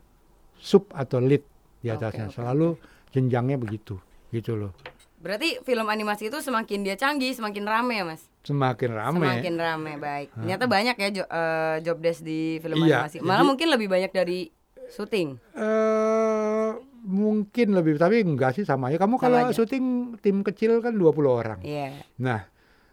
[0.55, 1.43] sub atau lead
[1.83, 2.31] di atasnya.
[2.31, 2.69] oke, Selalu
[3.11, 3.99] jenjangnya begitu,
[4.31, 4.71] gitu loh.
[5.19, 8.23] Berarti film animasi itu semakin dia canggih, semakin rame ya mas?
[8.41, 9.19] Semakin rame.
[9.19, 10.31] Semakin rame, baik.
[10.33, 13.19] Ternyata banyak ya jo- eh, job desk di film Iya, animasi.
[13.19, 14.39] Malah jadi- mungkin lebih banyak dari
[14.87, 15.35] syuting.
[15.53, 16.69] eh
[17.01, 18.97] mungkin lebih tapi enggak sih sama aja.
[18.97, 19.53] Kamu Sama kalau aja.
[19.53, 19.85] syuting
[20.17, 21.59] tim kecil kan 20 orang.
[21.61, 21.99] Iya.
[22.17, 22.47] Nah,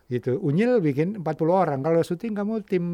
[0.07, 0.37] gitu.
[0.37, 1.79] Unyil bikin 40 orang.
[1.81, 2.85] Kalau syuting kamu tim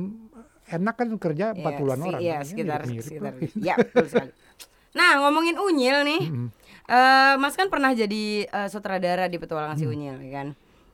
[0.66, 1.64] enak kan kerja 40-an
[1.98, 2.20] Iya, orang.
[2.20, 3.32] si- Iya, Ini sekitar sekitar.
[3.56, 4.32] Ya, betul sekali.
[4.92, 6.20] Nah, ngomongin Unyil nih.
[6.22, 6.48] Mm-mm.
[6.88, 10.48] Eh Mas kan pernah jadi eh, sutradara di Petualangan si Unyil, ya kan?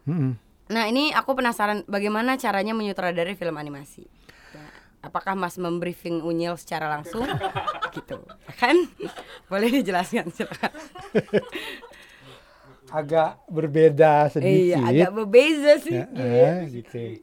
[0.09, 0.33] Mm-mm.
[0.69, 4.05] Nah, ini aku penasaran bagaimana caranya menyutradarai film animasi.
[4.53, 4.65] Ya,
[5.01, 7.25] apakah Mas membriefing Unyil secara langsung?
[7.97, 8.21] gitu.
[8.61, 8.77] Kan?
[9.49, 10.73] Boleh dijelaskan silakan.
[12.89, 14.77] Agak berbeda sedikit.
[14.77, 15.97] Iya, agak berbeza sih.
[15.97, 17.21] Ya, eh, gitu.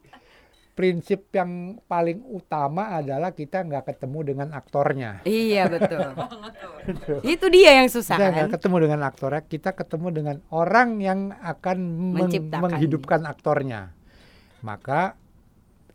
[0.76, 5.24] Prinsip yang paling utama adalah kita nggak ketemu dengan aktornya.
[5.24, 6.12] Iya, betul.
[7.34, 8.36] Itu dia yang susah Kita kan?
[8.36, 11.78] nggak ketemu dengan aktornya, kita ketemu dengan orang yang akan
[12.60, 13.96] menghidupkan aktornya.
[14.62, 15.16] Maka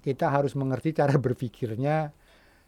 [0.01, 2.17] kita harus mengerti cara berpikirnya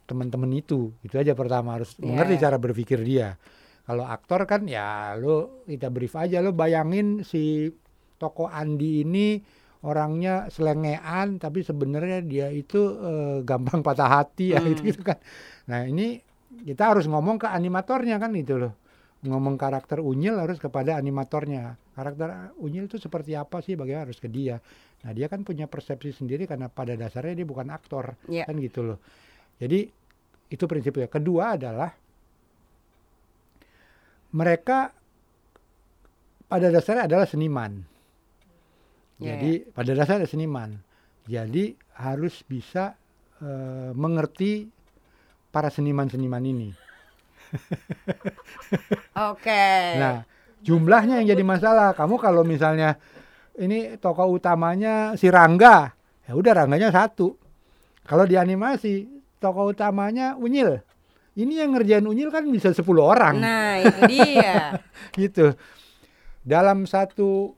[0.04, 0.92] teman-teman itu.
[1.00, 2.12] Itu aja pertama harus Iya.
[2.12, 3.40] mengerti cara berpikir dia.
[3.82, 7.72] Kalau aktor kan ya lo kita brief aja lo bayangin si
[8.14, 9.40] toko Andi ini
[9.82, 14.70] orangnya selengean tapi sebenarnya dia itu eh, gampang patah hati ya Hmm.
[14.72, 15.18] gitu, gitu kan.
[15.66, 16.22] Nah, ini
[16.62, 18.72] kita harus ngomong ke animatornya kan itu loh.
[19.22, 21.78] Ngomong karakter Unyil harus kepada animatornya.
[21.94, 24.58] Karakter Unyil itu seperti apa sih bagaimana harus ke dia.
[25.06, 28.46] Nah, dia kan punya persepsi sendiri karena pada dasarnya dia bukan aktor Iya.
[28.50, 28.98] kan gitu loh.
[29.62, 29.86] Jadi
[30.50, 31.06] itu prinsipnya.
[31.06, 31.90] Kedua adalah
[34.32, 34.90] mereka
[36.48, 37.91] pada dasarnya adalah seniman.
[39.22, 40.74] Iya, Jadi pada dasarnya seniman.
[41.30, 42.98] Jadi harus bisa
[43.38, 44.66] eh, mengerti
[45.54, 46.70] para seniman-seniman ini.
[49.30, 49.66] Oke.
[50.00, 50.24] Nah,
[50.64, 51.94] jumlahnya yang jadi masalah.
[51.94, 52.96] Kamu kalau misalnya
[53.60, 55.92] ini tokoh utamanya si Rangga,
[56.26, 57.36] ya udah Rangganya satu.
[58.02, 59.06] Kalau di animasi
[59.38, 60.80] tokoh utamanya Unyil.
[61.32, 64.76] Ini yang ngerjain Unyil kan bisa 10 orang Nah, itu dia.
[65.20, 65.56] gitu.
[66.44, 67.56] Dalam satu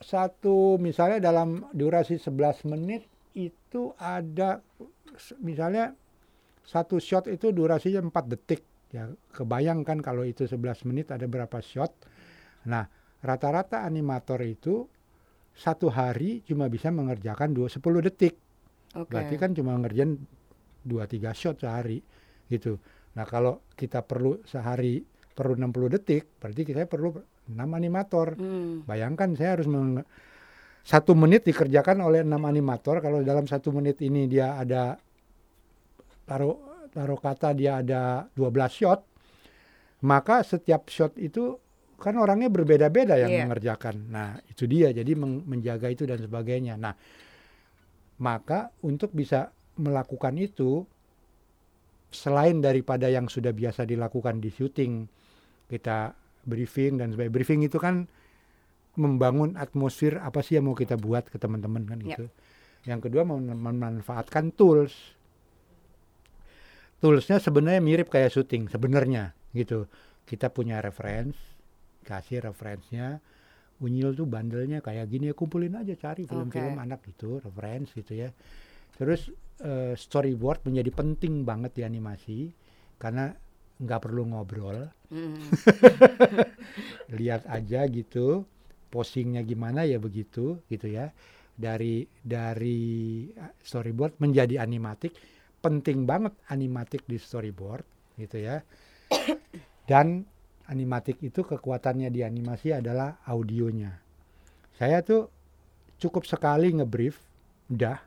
[0.00, 3.04] satu misalnya dalam durasi 11 menit
[3.36, 4.64] itu ada
[5.44, 5.92] misalnya
[6.64, 8.64] satu shot itu durasinya 4 detik.
[8.90, 11.92] Ya kebayangkan kalau itu 11 menit ada berapa shot.
[12.66, 12.88] Nah
[13.20, 14.88] rata-rata animator itu
[15.52, 18.34] satu hari cuma bisa mengerjakan dua 10 detik.
[18.90, 19.06] Oke.
[19.06, 20.18] berarti kan cuma ngerjain
[20.82, 22.02] 2-3 shot sehari
[22.50, 22.80] gitu.
[23.14, 24.98] Nah kalau kita perlu sehari
[25.30, 27.14] perlu 60 detik berarti kita perlu
[27.50, 28.86] 6 animator Hmm.
[28.86, 30.06] Bayangkan saya harus meng-
[30.80, 32.98] satu menit dikerjakan oleh enam animator.
[32.98, 34.96] Kalau dalam satu menit ini dia ada
[36.24, 36.56] taruh
[36.88, 39.00] taruh kata dia ada 12 shot,
[40.02, 41.54] maka setiap shot itu
[41.94, 43.40] kan orangnya berbeda-beda yang Iya.
[43.44, 44.08] mengerjakan.
[44.08, 44.88] Nah itu dia.
[44.88, 46.74] Jadi menjaga itu dan sebagainya.
[46.74, 46.96] Nah
[48.18, 50.84] maka untuk bisa melakukan itu
[52.10, 55.06] selain daripada yang sudah biasa dilakukan di syuting
[55.68, 56.10] kita
[56.44, 57.34] briefing dan sebagainya.
[57.34, 58.06] Briefing itu kan
[58.98, 62.14] membangun atmosfer apa sih yang mau kita buat ke teman-teman kan Ya.
[62.14, 62.26] gitu.
[62.88, 64.92] Yang kedua mem- memanfaatkan tools.
[67.00, 69.88] Toolsnya sebenarnya mirip kayak syuting sebenarnya gitu.
[70.28, 71.36] Kita punya reference,
[72.04, 73.16] kasih referensinya.
[73.80, 76.84] Unyil tuh bandelnya kayak gini ya kumpulin aja cari film-film Oke.
[76.84, 78.28] anak gitu, reference gitu ya.
[78.92, 79.32] Terus
[79.64, 82.52] eh, storyboard menjadi penting banget di animasi
[83.00, 83.32] karena
[83.80, 84.86] nggak perlu ngobrol.
[85.08, 85.40] Hmm.
[87.18, 88.46] lihat aja gitu
[88.92, 91.10] posingnya gimana ya begitu gitu ya.
[91.56, 93.28] Dari dari
[93.64, 95.16] storyboard menjadi animatik
[95.60, 97.84] penting banget animatik di storyboard
[98.20, 98.60] gitu ya.
[99.88, 100.22] Dan
[100.70, 103.90] animatik itu kekuatannya di animasi adalah audionya.
[104.78, 105.28] Saya tuh
[106.00, 107.18] cukup sekali ngebrief
[107.72, 107.98] udah.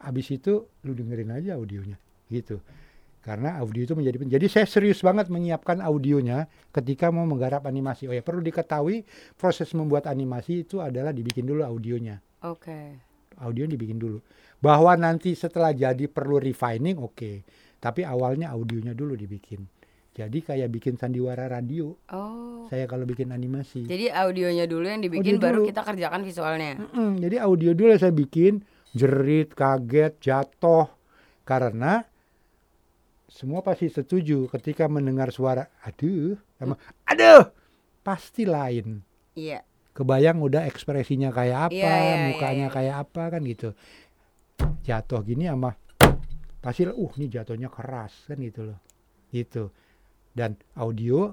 [0.00, 2.00] Habis itu lu dengerin aja audionya
[2.30, 2.62] gitu
[3.20, 4.34] karena audio itu menjadi penting.
[4.40, 8.08] Jadi saya serius banget menyiapkan audionya ketika mau menggarap animasi.
[8.08, 9.04] Oh ya perlu diketahui
[9.36, 12.20] proses membuat animasi itu adalah dibikin dulu audionya.
[12.48, 12.96] Oke.
[13.40, 14.20] Audio dibikin dulu.
[14.60, 17.44] Bahwa nanti setelah jadi perlu refining, oke.
[17.80, 19.64] Tapi awalnya audionya dulu dibikin.
[20.10, 21.96] Jadi kayak bikin sandiwara radio.
[22.12, 22.66] Oh.
[22.68, 23.86] Saya kalau bikin animasi.
[23.88, 25.68] Jadi audionya dulu yang dibikin Audio baru dulu.
[25.70, 26.76] kita kerjakan visualnya.
[26.76, 30.90] Mm-mm, jadi audio dulu saya bikin jerit, kaget, jatuh
[31.46, 32.09] karena
[33.30, 36.74] semua pasti setuju ketika mendengar suara aduh sama
[37.06, 37.46] aduh
[38.02, 39.00] pasti lain.
[39.38, 39.62] Iya.
[39.94, 42.74] Kebayang udah ekspresinya kayak apa, Iya, iya, iya, mukanya iya.
[42.74, 43.70] kayak apa kan gitu.
[44.82, 45.74] Jatuh gini sama
[46.60, 48.78] pasti uh ini jatuhnya keras kan gitu loh.
[49.30, 49.70] Gitu.
[50.34, 51.30] Dan audio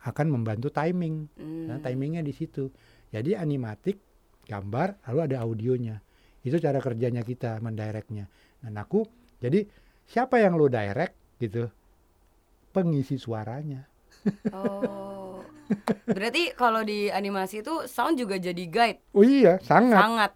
[0.00, 1.28] akan membantu timing.
[1.68, 1.84] Nah, Hmm.
[1.84, 2.72] timingnya di situ.
[3.12, 4.00] Jadi animatik,
[4.48, 5.96] gambar, lalu ada audionya.
[6.40, 8.24] Itu cara kerjanya kita mendirectnya.
[8.64, 9.04] Dan aku,
[9.44, 9.66] jadi
[10.08, 11.72] siapa yang lo direct gitu?
[12.70, 13.88] Pengisi suaranya.
[14.52, 15.42] Oh.
[16.06, 19.00] Berarti kalau di animasi itu sound juga jadi guide.
[19.16, 19.98] Oh iya, sangat.
[19.98, 20.32] Sangat.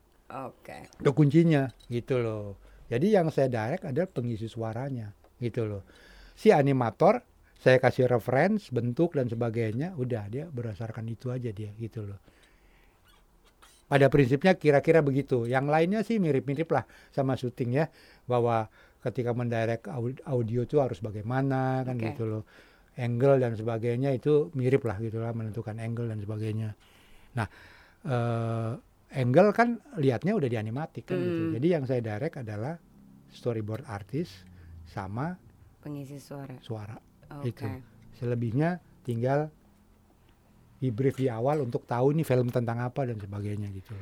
[0.49, 0.89] Oke.
[0.99, 2.57] Itu kuncinya gitu loh.
[2.89, 5.83] Jadi yang saya direct adalah pengisi suaranya gitu loh.
[6.35, 7.23] Si animator
[7.65, 12.21] saya kasih reference, bentuk dan sebagainya, udah dia berdasarkan itu aja dia gitu loh.
[13.89, 15.49] Pada prinsipnya kira-kira begitu.
[15.49, 17.89] Yang lainnya sih mirip-mirip lah sama syuting ya,
[18.29, 18.69] bahwa
[19.05, 22.17] ketika mendirect au- audio itu harus bagaimana kan Oke.
[22.17, 22.43] gitu loh.
[22.97, 26.73] Angle dan sebagainya itu mirip lah gitu lah menentukan angle dan sebagainya.
[27.37, 27.47] Nah,
[28.07, 28.73] eh,
[29.21, 31.43] angle kan lihatnya udah di animatik kan gitu.
[31.51, 31.55] Hmm.
[31.61, 32.79] Jadi yang saya direct adalah
[33.35, 34.47] storyboard artist
[34.89, 35.37] sama
[35.83, 36.57] Pengisi suara.
[36.65, 36.97] suara.
[37.43, 37.51] Oke.
[37.51, 37.67] Itu.
[38.23, 39.51] Selebihnya tinggal
[40.79, 43.93] di brief di awal untuk tahu ini film tentang apa dan sebagainya gitu.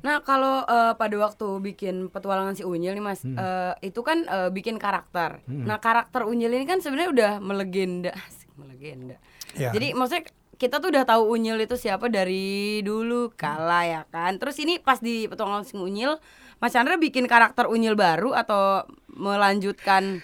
[0.00, 3.34] Nah kalau eh, pada waktu bikin petualangan si Unyil nih mas, Hmm.
[3.34, 5.42] eh, itu kan eh, bikin karakter.
[5.44, 5.64] Hmm.
[5.64, 9.16] Nah karakter Unyil ini kan sebenarnya udah melegenda, Asik, melegenda.
[9.52, 9.70] Ya.
[9.70, 14.36] Jadi maksudnya kita tuh udah tahu Unyil itu siapa dari dulu kala ya kan.
[14.36, 16.18] Terus ini pas di petualangan si Unyil,
[16.58, 20.18] Mas Chandra bikin karakter Unyil baru atau melanjutkan?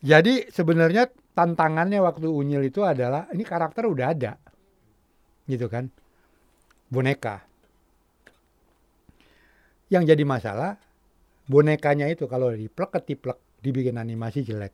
[0.00, 4.38] Jadi sebenarnya tantangannya waktu Unyil itu adalah ini karakter udah ada.
[5.44, 5.90] Gitu kan.
[6.86, 7.49] Boneka.
[9.90, 10.78] Yang jadi masalah
[11.44, 14.72] bonekanya itu kalau diplek ketiplek dibikin animasi jelek.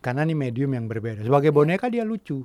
[0.00, 1.20] Karena ini medium yang berbeda.
[1.20, 2.40] Sebagai boneka dia lucu.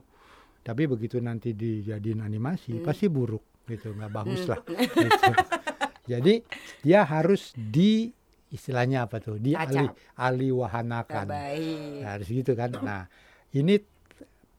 [0.65, 2.83] Tapi begitu nanti dijadiin animasi Hmm.
[2.83, 4.59] pasti buruk gitu, nggak bagus lah.
[4.65, 5.31] gitu.
[6.11, 6.41] Jadi
[6.81, 8.09] dia harus di
[8.49, 9.37] istilahnya apa tuh?
[9.37, 9.69] Di Acap.
[9.69, 9.85] ali,
[10.17, 11.25] aliwahanakan.
[11.29, 12.01] Baik.
[12.01, 12.69] Nah, harus gitu kan.
[12.81, 13.05] Nah,
[13.53, 13.77] ini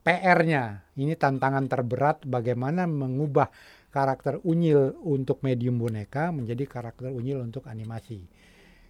[0.02, 3.50] PR-nya, ini tantangan terberat bagaimana mengubah
[3.96, 8.20] karakter unyil untuk medium boneka menjadi karakter unyil untuk animasi.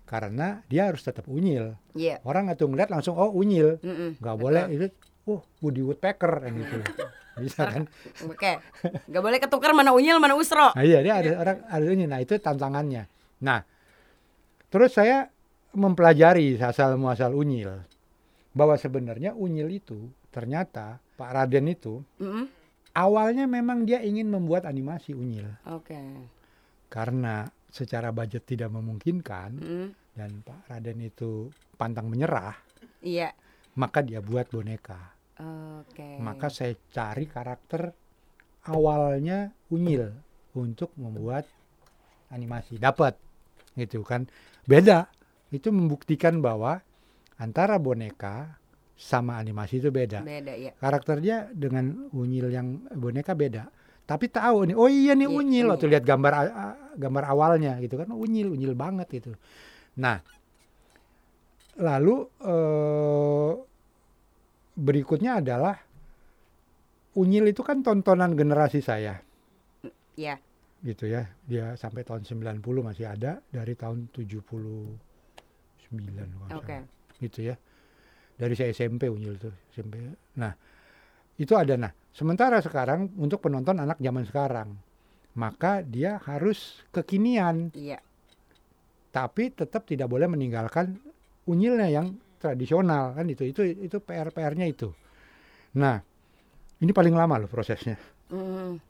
[0.02, 1.78] Karena dia harus tetap unyil.
[1.94, 2.18] Iya.
[2.26, 4.42] Orang atau ngeliat langsung oh unyil, Mm-mm, nggak betul.
[4.42, 4.86] boleh itu
[5.30, 6.76] oh Woody Woodpecker kan gitu.
[7.46, 7.84] Bisa kan?
[8.26, 8.64] Oke.
[9.12, 10.72] Gak boleh ketukar mana Unyil mana Usro.
[10.72, 12.08] Nah, iya, dia ada orang ada ini.
[12.08, 13.04] Nah, itu tantangannya.
[13.44, 13.60] Nah,
[14.72, 15.28] terus saya
[15.76, 17.84] mempelajari asal muasal unyil
[18.56, 22.48] bahwa sebenarnya unyil itu ternyata Pak Raden itu Mm-mm.
[22.96, 26.00] Awalnya memang dia ingin membuat animasi unyil Oke.
[26.88, 29.88] karena secara budget tidak memungkinkan Mm-mm.
[30.16, 32.56] dan Pak Raden itu pantang menyerah,
[33.04, 33.36] Iya.
[33.76, 34.96] maka dia buat boneka.
[35.84, 36.16] Oke.
[36.16, 37.92] Maka saya cari karakter
[38.64, 40.08] awalnya unyil
[40.56, 41.44] untuk membuat
[42.32, 42.80] animasi.
[42.80, 43.20] Dapat.
[43.76, 44.24] Gitu kan.
[44.64, 45.12] Beda.
[45.52, 46.80] Itu membuktikan bahwa
[47.36, 48.56] antara boneka
[48.96, 50.24] sama animasi itu beda.
[50.24, 50.72] beda ya.
[50.74, 53.68] Karakternya dengan unyil yang boneka beda.
[54.06, 55.66] Tapi tahu nih, oh iya nih Iya, unyil unyil.
[55.68, 56.32] waktu lihat gambar
[56.96, 59.32] gambar awalnya gitu kan, unyil, unyil banget itu.
[60.00, 60.22] Nah,
[61.76, 63.52] lalu eh,
[64.76, 65.76] berikutnya adalah
[67.16, 69.20] unyil itu kan tontonan generasi saya
[70.16, 70.40] Ya.
[70.80, 71.28] gitu ya.
[71.44, 74.96] Dia sampai tahun 90 masih ada dari tahun 79
[75.92, 76.76] kalau nggak Oke.
[76.80, 76.88] salah.
[77.18, 77.56] gitu ya.
[78.36, 79.96] Dari saya SMP unyil itu SMP.
[80.36, 80.52] Nah,
[81.40, 81.92] itu ada nah.
[82.12, 84.76] Sementara sekarang untuk penonton anak zaman sekarang,
[85.36, 88.00] maka dia harus kekinian, Iya.
[89.12, 90.96] tapi tetap tidak boleh meninggalkan
[91.44, 93.44] unyilnya yang tradisional kan itu.
[93.48, 94.92] Itu itu PR-PR-nya itu.
[95.76, 96.00] Nah,
[96.80, 97.96] ini paling lama loh prosesnya.
[98.32, 98.80] Mm.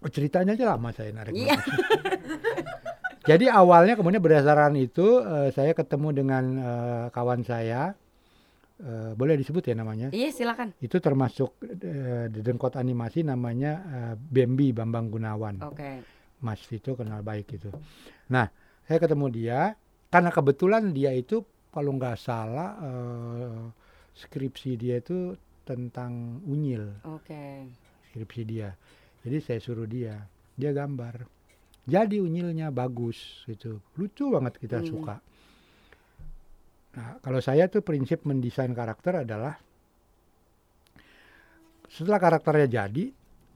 [0.00, 1.36] Oh, ceritanya aja lama saya narik.
[1.36, 1.56] Iya.
[3.28, 7.92] Jadi awalnya kemudian berdasarkan itu eh, saya ketemu dengan eh, kawan saya,
[8.80, 10.08] eh, boleh disebut ya namanya.
[10.10, 10.72] Iya silakan.
[10.80, 15.60] Itu termasuk eh, di dengkot animasi namanya eh, Bambi Bambang Gunawan.
[15.62, 16.00] Oke.
[16.40, 17.68] Mas Vito kenal baik gitu.
[18.32, 18.48] Nah,
[18.88, 19.76] saya ketemu dia
[20.08, 23.64] karena kebetulan dia itu kalau nggak salah eh,
[24.16, 27.68] skripsi dia itu tentang unyil Oke.
[28.10, 28.74] skripsi dia.
[29.20, 30.16] Jadi saya suruh dia,
[30.56, 31.28] dia gambar.
[31.84, 33.84] Jadi unyilnya bagus gitu.
[33.94, 34.88] Lucu banget kita Hmm.
[34.88, 35.16] suka.
[36.90, 39.54] Nah, kalau saya tuh prinsip mendesain karakter adalah
[41.90, 43.10] setelah karakternya jadi,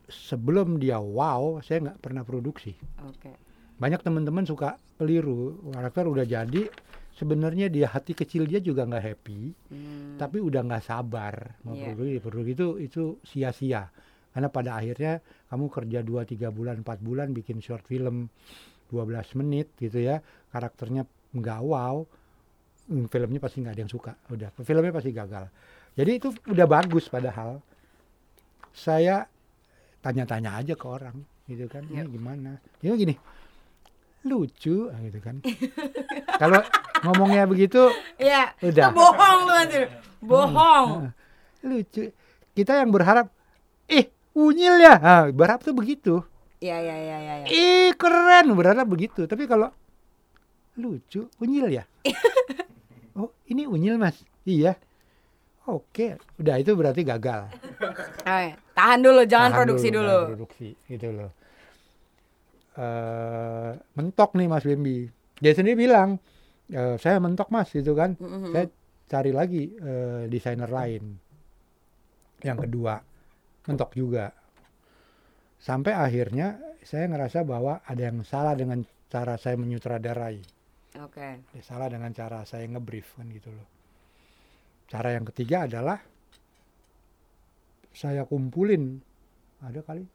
[0.06, 2.74] sebelum dia wow, saya nggak pernah produksi.
[3.06, 3.30] Oke.
[3.78, 6.66] Banyak teman-teman suka keliru, karakter udah jadi,
[7.14, 10.18] sebenarnya dia hati kecil dia juga nggak happy, Hmm.
[10.18, 11.94] tapi udah nggak sabar mau Iya.
[11.94, 12.18] produksi.
[12.22, 13.90] Produksi itu itu sia-sia.
[14.34, 18.30] Karena pada akhirnya kamu kerja 2 3 bulan, 4 bulan bikin short film
[18.90, 22.02] 12 menit gitu ya, karakternya nggak wow,
[22.84, 24.12] filmnya pasti nggak ada yang suka.
[24.28, 25.48] Udah, filmnya pasti gagal.
[25.94, 27.62] Jadi itu udah bagus padahal.
[28.74, 29.24] Saya
[30.02, 31.16] tanya-tanya aja ke orang
[31.46, 32.58] gitu kan, ini gimana?
[32.82, 33.14] Ini gini,
[34.26, 35.38] lucu ah, gitu kan.
[36.42, 36.60] Kalau
[37.04, 38.56] ngomongnya begitu Iya.
[38.64, 38.90] Udah.
[38.98, 39.76] Bohong lu nanti.
[40.24, 40.88] Bohong.
[41.64, 42.12] lucu.
[42.52, 43.32] Kita yang berharap,
[43.88, 46.20] ih unyil ya, nah, berharap tuh begitu.
[46.60, 47.34] Iya iya iya iya.
[47.44, 47.46] iya.
[47.48, 49.24] Ih keren, berharap begitu.
[49.24, 49.72] Tapi kalau
[50.76, 51.84] lucu, unyil ya.
[53.18, 54.74] oh ini unyil mas, iya.
[55.64, 57.48] Oke, udah itu berarti gagal.
[58.76, 60.30] Tahan dulu, jangan Tahan produksi dulu, dulu.
[60.36, 61.30] produksi, gitu loh.
[62.74, 65.06] Eh, mentok nih Mas Bimbi.
[65.38, 66.18] Dia sendiri bilang,
[66.68, 68.18] "Eh, saya mentok Mas, gitu kan.
[68.18, 68.50] Mhm.
[68.50, 68.66] Saya
[69.08, 71.16] cari lagi eh, desainer lain.
[72.42, 72.98] Yang kedua,
[73.70, 74.34] mentok juga.
[75.56, 80.42] Sampai akhirnya saya ngerasa bahwa ada yang salah dengan cara saya menyutradarai.
[80.94, 81.42] Oke.
[81.42, 83.66] Ya, salah dengan cara saya ngebrief kan gitu loh.
[84.86, 85.98] Cara yang ketiga adalah
[87.90, 89.02] saya kumpulin
[89.58, 90.06] ada kali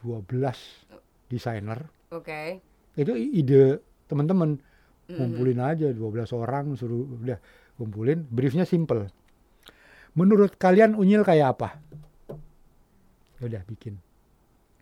[0.00, 0.84] 12
[1.28, 1.80] desainer.
[2.12, 2.60] Oke.
[2.92, 4.60] Itu i- ide teman-teman
[5.08, 7.40] kumpulin aja 12 orang suruh udah
[7.80, 9.08] kumpulin briefnya simple.
[10.12, 11.68] Menurut kalian unyil kayak apa?
[13.38, 13.96] Ya Udah bikin.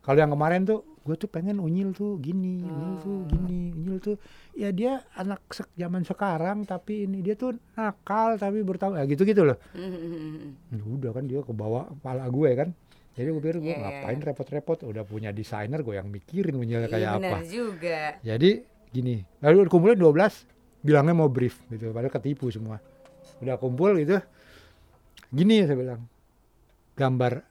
[0.07, 4.17] Kalau yang kemarin tuh gue tuh pengen unyil tuh gini, unyil tuh gini, unyil tuh
[4.55, 9.43] ya dia anak sek zaman sekarang tapi ini dia tuh nakal tapi bertanggung ya gitu-gitu
[9.43, 9.59] loh.
[9.75, 10.75] Mhm.
[10.75, 12.69] Ya Udah kan dia ke bawah kepala gue kan.
[13.17, 14.27] Jadi gue pikir gue Iya, iya, ngapain iya.
[14.29, 17.37] repot-repot udah punya desainer gue yang mikirin unyilnya Iya kayak apa.
[17.49, 18.01] juga.
[18.21, 18.51] Jadi
[18.93, 20.47] gini, lalu kumpulin 12
[20.85, 22.79] bilangnya mau brief gitu, padahal ketipu semua.
[23.43, 24.21] Udah kumpul gitu.
[25.33, 26.01] Gini saya bilang.
[26.95, 27.45] Gambar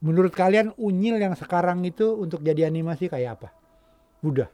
[0.00, 3.48] menurut kalian unyil yang sekarang itu untuk jadi animasi kayak apa?
[4.20, 4.48] Udah.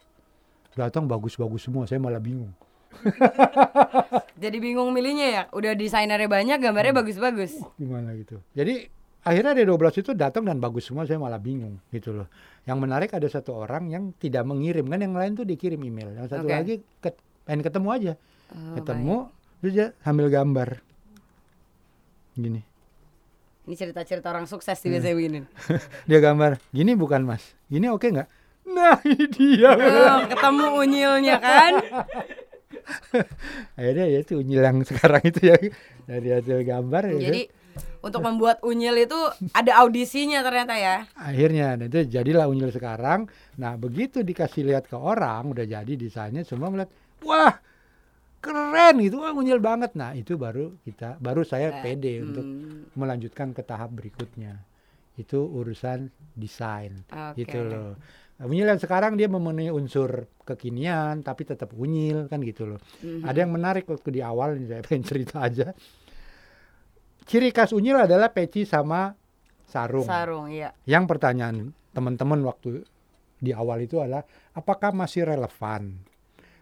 [0.74, 2.52] Datang bagus-bagus semua, saya malah bingung.
[4.36, 5.42] Jadi bingung milihnya ya.
[5.48, 7.00] Udah desainernya banyak, gambarnya Hmm.
[7.00, 7.56] bagus-bagus.
[7.76, 8.40] Gimana gitu.
[8.52, 8.84] Jadi
[9.22, 12.28] akhirnya ada 12 itu datang dan bagus semua, saya malah bingung gitu loh.
[12.68, 16.12] Yang menarik ada satu orang yang tidak mengirim kan yang lain tuh dikirim email.
[16.12, 16.52] Yang satu Oke.
[16.52, 18.12] lagi ket- pengen ketemu aja.
[18.52, 19.16] Oh, ketemu
[19.58, 20.78] terus dia sambil gambar
[22.36, 22.60] gini
[23.66, 25.40] Ini cerita-cerita orang sukses sih biasanya begini.
[26.08, 28.28] dia gambar gini bukan mas gini oke nggak
[28.66, 31.72] nah ini dia Oh, ketemu unyilnya kan?
[33.78, 35.56] akhirnya ya itu unyil yang sekarang itu ya
[36.06, 38.06] dari hasil gambar ya Jadi kan.
[38.06, 39.18] untuk membuat unyil itu
[39.50, 41.02] ada audisinya ternyata ya.
[41.18, 43.26] akhirnya nah, itu jadilah unyil sekarang
[43.58, 46.90] nah begitu dikasih lihat ke orang udah jadi desainnya semua melihat
[47.26, 47.58] wah
[48.46, 49.20] keren gitu.
[49.20, 49.98] Wah unyil banget.
[49.98, 54.62] Nah itu baru kita baru saya pede untuk Hmm, melanjutkan ke tahap berikutnya.
[55.18, 57.02] Itu urusan desain.
[57.10, 57.42] Oke.
[57.42, 57.98] gitu loh.
[58.36, 62.80] Unyil yang sekarang dia memenuhi unsur kekinian tapi tetap unyil kan gitu loh.
[63.00, 63.24] Mhm.
[63.24, 65.72] ada yang menarik waktu di awal ini saya pengen cerita aja.
[67.26, 69.10] Ciri khas unyil adalah peci sama
[69.66, 70.06] sarung.
[70.06, 70.70] Sarung, iya.
[70.86, 72.86] yang pertanyaan teman-teman waktu
[73.36, 74.22] di awal itu adalah
[74.52, 75.96] apakah masih relevan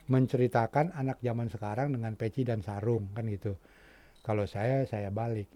[0.05, 3.57] menceritakan anak zaman sekarang dengan peci dan sarung kan gitu.
[4.24, 5.48] Kalau saya saya balik.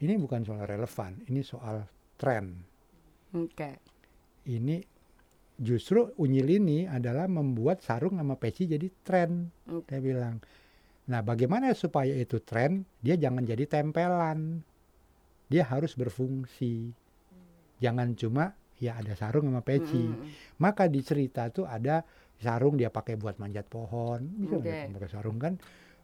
[0.00, 1.86] Ini bukan soal relevan, ini soal
[2.18, 2.52] tren.
[3.32, 3.80] Oke.
[4.44, 4.76] Ini
[5.56, 9.48] justru unyil ini adalah membuat sarung sama peci jadi tren.
[9.70, 9.88] Oke.
[9.88, 10.36] Saya bilang.
[11.04, 12.88] Nah, bagaimana supaya itu tren?
[13.04, 14.64] Dia jangan jadi tempelan.
[15.52, 16.92] Dia harus berfungsi.
[17.80, 20.00] Jangan cuma ya ada sarung sama peci.
[20.00, 20.58] Mm-mm.
[20.60, 22.02] Maka di cerita tuh ada
[22.38, 25.54] sarung dia pakai buat manjat pohon, bisa nggak pakai sarung kan?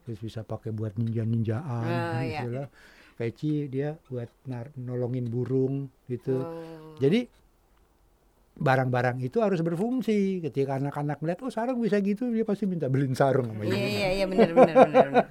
[0.04, 2.56] Terus bisa pakai buat ninja-ninjaan, Ah, gitu iya.
[2.64, 2.68] lah.
[3.14, 6.40] Peci dia buat nar- nolongin burung gitu.
[6.40, 6.96] Oh.
[6.96, 7.28] Jadi
[8.60, 10.40] barang-barang itu harus berfungsi.
[10.40, 14.08] Ketika anak-anak melihat oh sarung bisa gitu, dia pasti minta beliin sarung sama Iya iya
[14.20, 15.06] iya benar benar benar.
[15.12, 15.28] benar.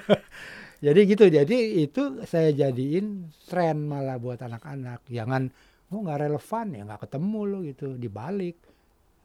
[0.84, 1.24] Jadi gitu.
[1.28, 5.06] Jadi itu saya jadiin tren malah buat anak-anak.
[5.08, 5.52] Jangan
[5.92, 7.86] oh nggak relevan ya nggak ketemu lo gitu.
[7.96, 8.56] Dibalik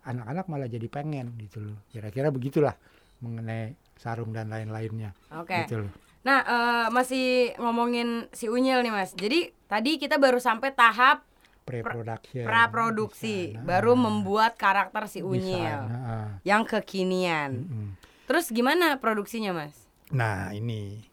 [0.08, 1.78] anak-anak malah jadi pengen gitu loh.
[1.92, 2.74] Kira-kira begitulah
[3.20, 5.12] mengenai sarung dan lain-lainnya.
[5.36, 5.68] Oke.
[5.68, 5.92] Gitu loh.
[6.24, 9.12] Nah, eh, masih ngomongin si Unyil nih, Mas.
[9.16, 11.24] Jadi tadi kita baru sampai tahap
[11.68, 12.48] Pre-production.
[12.48, 17.68] praproduksi, baru membuat karakter si Unyil ah, yang kekinian.
[17.68, 17.88] mm-mm.
[18.24, 19.76] Terus gimana produksinya, Mas?
[20.12, 21.04] Nah ini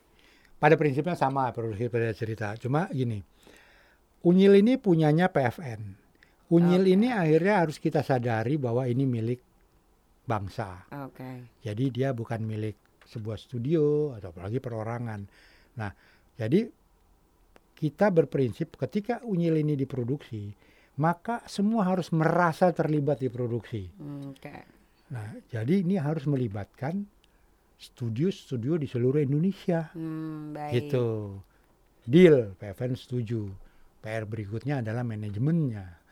[0.63, 2.55] pada prinsipnya sama produksi pada cerita.
[2.55, 3.23] Cuma gini,
[4.23, 6.04] Unyil ini punyanya PFN.
[6.55, 6.95] Unyil Oke.
[6.95, 9.41] ini akhirnya harus kita sadari bahwa ini milik
[10.23, 10.87] bangsa.
[11.03, 11.59] Oke.
[11.67, 12.79] Jadi dia bukan milik
[13.11, 15.21] sebuah studio atau apalagi perorangan.
[15.77, 15.91] Nah,
[16.39, 16.71] jadi
[17.75, 20.55] kita berprinsip ketika Unyil ini diproduksi,
[21.03, 23.91] maka semua harus merasa terlibat di produksi.
[24.31, 24.57] Oke.
[25.11, 27.03] Nah, jadi ini harus melibatkan
[27.77, 29.91] studio-studio di seluruh Indonesia.
[29.93, 30.73] Hmm, baik.
[30.73, 31.07] Gitu.
[32.07, 33.51] Deal, PFN setuju.
[34.01, 36.04] PR berikutnya adalah manajemennya.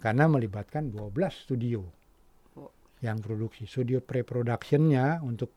[0.00, 1.80] Karena melibatkan 12 studio
[2.56, 2.72] Oh.
[3.04, 3.64] yang produksi.
[3.68, 5.52] Studio pre-productionnya untuk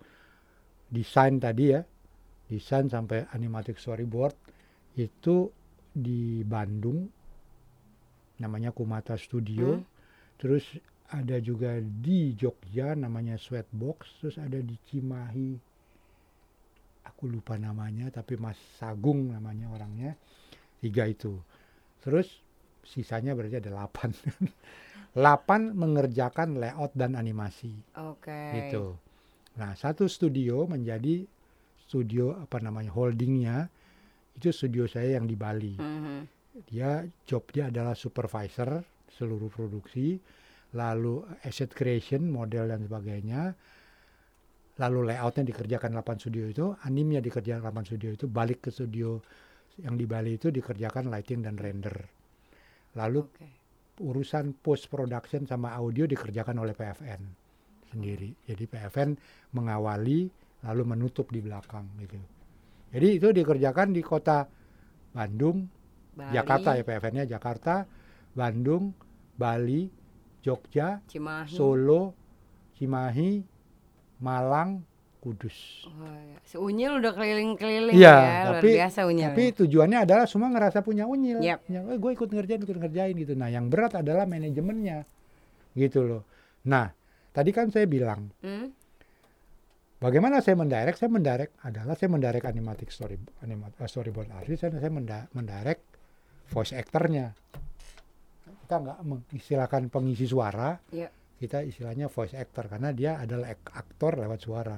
[0.90, 1.82] desain tadi ya,
[2.50, 4.36] desain sampai animatic storyboard
[4.98, 5.48] itu
[5.90, 7.08] di Bandung,
[8.40, 9.80] namanya Kumata Studio.
[9.80, 9.86] Hmm.
[10.40, 10.66] Terus
[11.12, 15.70] ada juga di Jogja namanya Sweatbox, terus ada di Cimahi
[17.20, 20.16] aku lupa namanya tapi Mas Sagung namanya orangnya
[20.80, 21.36] tiga itu
[22.00, 22.30] terus
[22.90, 24.10] sisanya berarti ada delapan.
[25.10, 27.74] Delapan mengerjakan layout dan animasi.
[27.98, 28.54] Oke.
[28.56, 28.94] gitu.
[29.58, 31.26] Nah satu studio menjadi
[31.90, 33.68] studio apa namanya holdingnya
[34.38, 35.78] itu studio saya yang di Bali.
[35.78, 36.42] Mhm.
[36.68, 38.84] dia jobnya adalah supervisor
[39.16, 40.20] seluruh produksi
[40.76, 43.56] lalu asset creation model dan sebagainya.
[44.80, 49.20] Lalu layoutnya dikerjakan 8 studio itu animnya dikerjakan 8 studio itu balik ke studio
[49.80, 52.19] yang di Bali itu dikerjakan lighting dan render
[52.98, 53.50] lalu Oke.
[54.02, 57.22] urusan post production sama audio dikerjakan oleh PFN
[57.90, 59.18] sendiri jadi PFN
[59.54, 60.30] mengawali
[60.66, 62.18] lalu menutup di belakang gitu
[62.90, 64.46] jadi itu dikerjakan di kota
[65.14, 65.80] Bandung
[66.20, 67.76] Bali, Jakarta ya PFN-nya Jakarta,
[68.36, 68.92] Bandung,
[69.40, 69.88] Bali,
[70.44, 71.56] Jogja, Cimahi.
[71.56, 72.12] Solo,
[72.76, 73.40] Cimahi,
[74.20, 74.84] Malang,
[75.20, 75.84] Kudus.
[75.84, 76.40] Oh, ya.
[76.56, 79.28] Unyil udah keliling-keliling Iya, ya, luar tapi- biasa Unyil.
[79.36, 81.44] Tapi tujuannya adalah semua ngerasa punya unyil.
[81.44, 81.68] Yap.
[81.68, 83.34] Yang, "Eh, gue ikut ngerjain, ikut ngerjain gitu.
[83.36, 85.04] Nah, yang berat adalah manajemennya.
[85.76, 86.24] Gitu loh.
[86.66, 86.88] Nah,
[87.30, 88.72] tadi kan saya bilang, Hmm?
[90.00, 90.96] bagaimana saya mendirect?
[90.96, 95.84] Saya mendirect adalah saya mendirect animatic story anima- eh, storyboard artist, saya, saya menda- mendirect
[96.48, 97.36] voice actornya.
[98.64, 101.10] Kita nggak mengistilahkan pengisi suara, Iya.
[101.36, 104.78] kita istilahnya voice actor karena dia adalah ak- aktor lewat suara.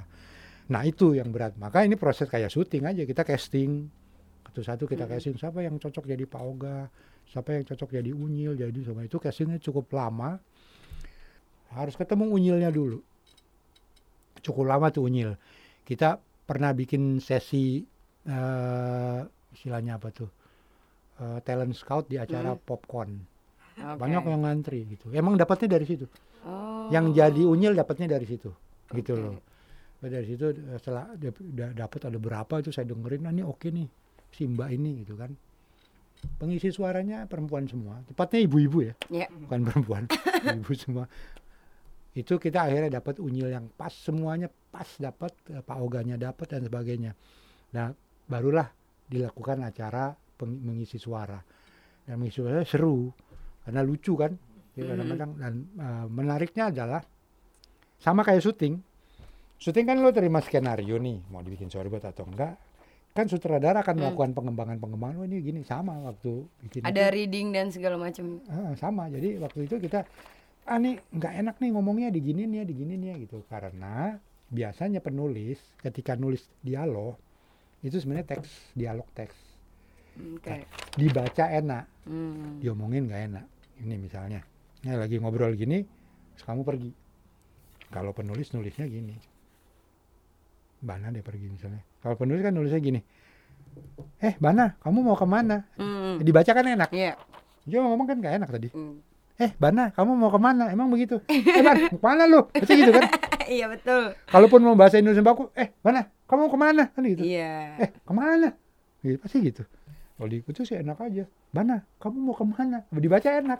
[0.71, 1.59] Nah itu yang berat.
[1.59, 3.91] Maka ini proses kayak syuting aja kita casting
[4.47, 5.15] satu-satu kita Mm-mm.
[5.15, 6.87] casting siapa yang cocok jadi Pak Oga,
[7.27, 10.39] siapa yang cocok jadi Unyil, jadi sama itu castingnya cukup lama.
[11.71, 12.99] Harus ketemu Unyilnya dulu.
[14.41, 15.35] Cukup lama tuh Unyil.
[15.83, 17.83] Kita pernah bikin sesi
[18.21, 19.19] eh
[19.51, 20.29] istilahnya apa tuh?
[21.21, 22.63] eh, talent scout di acara Hmm.
[22.65, 23.11] popcorn.
[23.77, 23.97] Oke.
[24.01, 25.13] Banyak yang ngantri gitu.
[25.13, 26.05] Emang dapatnya dari situ
[26.41, 26.89] Oh.
[26.89, 28.49] yang jadi unyil dapatnya dari situ
[28.89, 29.21] gitu Oke.
[29.21, 29.35] loh
[30.09, 33.85] dari situ eh, setelah udah dapat ada berapa itu saya dengerin nah ini oke nih
[34.33, 35.29] si mbak ini gitu kan.
[36.37, 38.93] Pengisi suaranya perempuan semua tepatnya ibu-ibu ya.
[39.09, 39.27] Iya.
[39.45, 40.03] bukan perempuan
[40.61, 41.05] ibu semua.
[42.17, 46.65] Itu kita akhirnya dapat unyil yang pas semuanya pas dapat eh, pak oganya dapat dan
[46.65, 47.13] sebagainya.
[47.77, 47.93] Nah
[48.25, 48.69] barulah
[49.05, 51.37] dilakukan acara mengisi suara.
[52.01, 53.09] Dan mengisi suara seru
[53.61, 54.33] karena lucu kan.
[54.71, 54.87] Mhm.
[54.87, 57.01] kadang-kadang dan eh, menariknya adalah
[58.01, 58.81] sama kayak syuting
[59.61, 62.57] syuting kan lo terima skenario nih mau dibikin storyboard atau enggak
[63.11, 64.01] kan sutradara akan Hmm.
[64.01, 66.31] melakukan pengembangan-pengembangan oh ini gini sama waktu
[66.61, 66.87] bikin itu.
[66.87, 68.39] Ada reading dan segala macam.
[68.47, 70.07] Ah, sama jadi waktu itu kita
[70.63, 74.15] ah nih nggak enak nih ngomongnya diginin ya diginin ya gitu karena
[74.47, 77.19] biasanya penulis ketika nulis dialog
[77.81, 79.35] itu sebenarnya teks dialog teks
[80.37, 80.63] Oke.
[80.95, 82.57] dibaca enak Hmm.
[82.57, 83.45] diomongin nggak enak
[83.77, 84.41] ini misalnya
[84.81, 85.85] ini lagi ngobrol gini
[86.31, 86.89] terus kamu pergi
[87.89, 89.17] kalau penulis nulisnya gini
[90.81, 91.81] Bana dia pergi misalnya.
[92.01, 93.01] Kalau penulis kan nulisnya gini
[94.19, 96.19] eh Bana kamu mau ke mana Hmm.
[96.19, 96.89] dibaca kan enak.
[96.91, 97.15] Iya.
[97.61, 98.67] dia ngomong kan nggak enak tadi.
[98.69, 98.99] Hmm.
[99.37, 101.21] eh Bana kamu mau ke mana emang begitu?
[101.25, 102.49] Eh Ban ke mana lu?
[102.49, 103.05] Pasti gitu kan.
[103.51, 104.15] Iya betul.
[104.25, 107.21] kalaupun mau bahasa Indonesia baku eh Bana kamu mau ke mana kan gitu.
[107.21, 107.79] Iya.
[107.79, 108.49] eh ke mana
[109.01, 109.63] gitu, pasti gitu.
[110.15, 111.23] Kalau diikuti sih enak aja.
[111.49, 113.59] Bana kamu mau ke mana dibaca enak.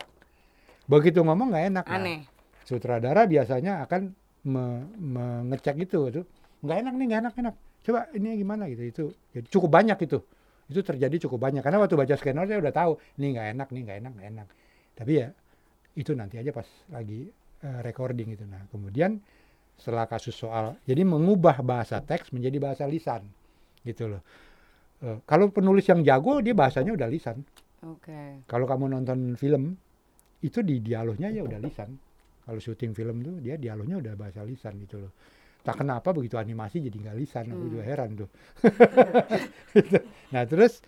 [0.84, 1.84] Begitu ngomong nggak enak.
[1.84, 2.18] Nah, Aneh.
[2.62, 4.12] sutradara biasanya akan
[4.44, 6.24] me- mengecek itu tuh
[6.62, 7.54] nggak enak nih nggak enak enak.
[7.82, 9.04] Coba ini gimana gitu itu
[9.34, 10.18] jadi cukup banyak itu.
[10.70, 11.60] Itu terjadi cukup banyak.
[11.60, 14.48] Karena waktu baca skenario saya udah tahu ini nggak enak nih nggak enak nggak enak.
[14.94, 15.28] Tapi ya
[15.98, 17.28] itu nanti aja pas lagi
[17.60, 19.20] eh, recording itu nah kemudian
[19.76, 23.26] setelah kasus soal jadi mengubah bahasa teks menjadi bahasa lisan
[23.82, 24.22] gitu loh.
[25.02, 27.42] Eh, kalau penulis yang jago dia bahasanya udah lisan.
[27.82, 28.46] Oke.
[28.46, 29.74] kalau kamu nonton film
[30.38, 31.90] itu di dialognya ya udah lisan.
[32.46, 35.10] Kalau syuting film tuh dia dialognya udah bahasa lisan gitu loh
[35.62, 37.70] tak kenapa begitu animasi jadi nggak lisan aku Hmm.
[37.70, 38.28] juga heran tuh
[39.78, 39.98] Gitu.
[40.34, 40.82] nah terus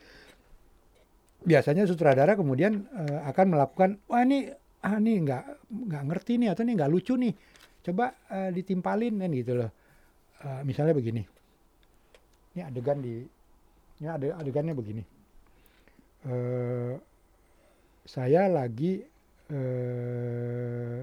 [1.45, 4.49] biasanya sutradara kemudian eh, akan melakukan wah ini
[4.83, 7.33] ah ini nggak nggak ngerti nih atau ini nggak lucu nih
[7.85, 9.71] coba eh, ditimpalin kan gitu loh
[10.45, 11.25] Eh, misalnya begini
[12.53, 13.25] ini adegan di
[13.97, 15.01] ini ade- adegannya begini
[16.29, 16.95] eh
[18.05, 19.01] saya lagi
[19.49, 20.99] eh,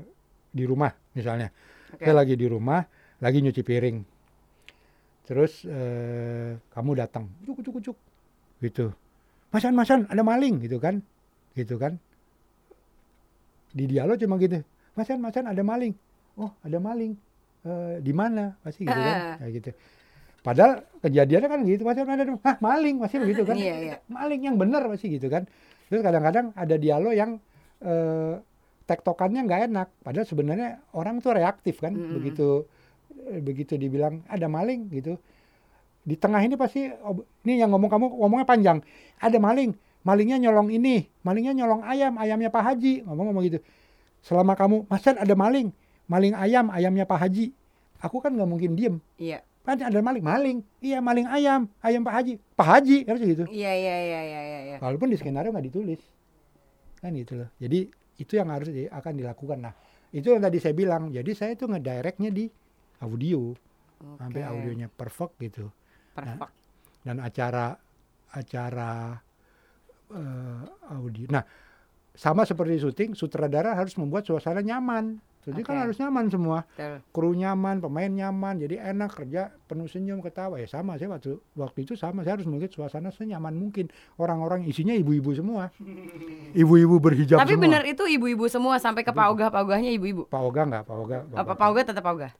[0.52, 1.50] di rumah misalnya
[1.90, 2.06] Oke.
[2.06, 2.86] saya lagi di rumah
[3.22, 3.98] lagi nyuci piring.
[5.30, 7.30] Terus eh, kamu datang.
[7.46, 7.98] Ucuk ucuk ucuk
[8.60, 8.92] gitu.
[9.54, 10.60] Masan masan ada maling.
[10.60, 11.00] Gitu kan.
[11.54, 12.02] Gitu kan.
[13.72, 14.60] Di dialog cuma gitu.
[14.98, 15.94] Masan masan ada maling.
[16.36, 17.14] Oh ada maling.
[17.62, 18.58] Eh, di mana?
[18.66, 19.06] Pasti gitu Ah.
[19.06, 19.70] kan kayak gitu.
[20.42, 20.72] Padahal
[21.06, 21.82] kejadiannya kan gitu.
[21.86, 22.96] Masan ada ah maling.
[23.00, 23.56] Pasti begitu kan.
[23.56, 23.96] Iya, iya.
[24.10, 24.84] maling yang benar.
[24.90, 25.46] Pasti gitu kan.
[25.88, 27.38] Terus kadang-kadang ada dialog yang
[27.86, 28.42] eh,
[28.90, 29.88] tektokannya nggak enak.
[30.02, 31.94] Padahal sebenarnya orang tuh reaktif kan.
[31.94, 32.18] Mm-mm.
[32.18, 32.66] begitu
[33.39, 35.16] begitu dibilang ada maling gitu.
[36.01, 36.89] Di tengah ini pasti
[37.45, 38.78] ini yang ngomong kamu ngomongnya panjang.
[39.22, 43.05] Ada maling malingnya nyolong ini malingnya nyolong ayam ayamnya Pak Haji.
[43.05, 43.59] Ngomong-ngomong gitu.
[44.26, 45.70] Selama kamu masa ada maling?
[46.09, 47.53] Maling ayam ayamnya Pak Haji.
[48.01, 48.97] Aku kan nggak mungkin diem.
[49.22, 49.45] Iya.
[49.62, 52.34] kan ada maling maling iya maling ayam ayam Pak Haji.
[52.57, 53.45] Pak Haji harus gitu.
[53.45, 54.59] Iya iya iya iya iya.
[54.74, 54.78] iya.
[54.82, 56.01] walaupun di skenario nggak ditulis.
[56.97, 57.49] Kan gitu loh.
[57.62, 59.62] Jadi itu yang harus akan dilakukan.
[59.62, 59.74] Nah
[60.09, 61.14] itu yang tadi saya bilang.
[61.14, 62.49] Jadi saya tuh ngedirectnya di
[63.02, 63.54] audio
[64.18, 64.49] sampai Oke.
[64.49, 65.70] audionya perfect gitu
[66.14, 66.54] Perfect.
[67.04, 67.78] dan acara
[68.32, 69.18] acara
[70.12, 71.43] eh, audio nah
[72.12, 75.82] sama seperti syuting sutradara harus membuat suasana nyaman jadi kan Oke.
[75.89, 77.02] harus nyaman semua Betul.
[77.10, 81.82] kru nyaman, pemain nyaman, jadi enak kerja penuh senyum ketawa ya sama saya waktu waktu
[81.82, 83.89] itu sama saya harus membuat suasana senyaman mungkin
[84.22, 85.74] orang-orang isinya ibu-ibu semua,
[86.62, 87.64] ibu-ibu berhijab Tapi semua.
[87.66, 90.30] benar itu ibu-ibu semua sampai ke Pak Ogah Pak Ogahnya ibu-ibu.
[90.30, 91.58] Pak Oga nggak Pak Oga, Pak Apa Oga.
[91.58, 92.32] Pak Ogah tetap Pak Ogah?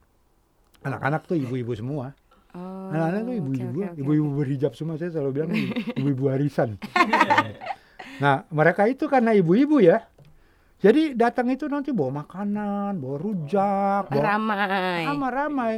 [0.82, 2.14] Anak-anak tuh ibu-ibu semua,
[2.52, 2.92] Oh.
[2.92, 6.76] anak-anak tuh ibu-ibu, ibu-ibu berhijab semua saya selalu bilang ibu- ibu-ibu harisan.
[8.18, 10.04] nah mereka itu karena ibu-ibu ya,
[10.78, 15.06] jadi datang itu nanti bawa makanan, bawa rujak, bawa Ramai.
[15.08, 15.74] ramai-ramai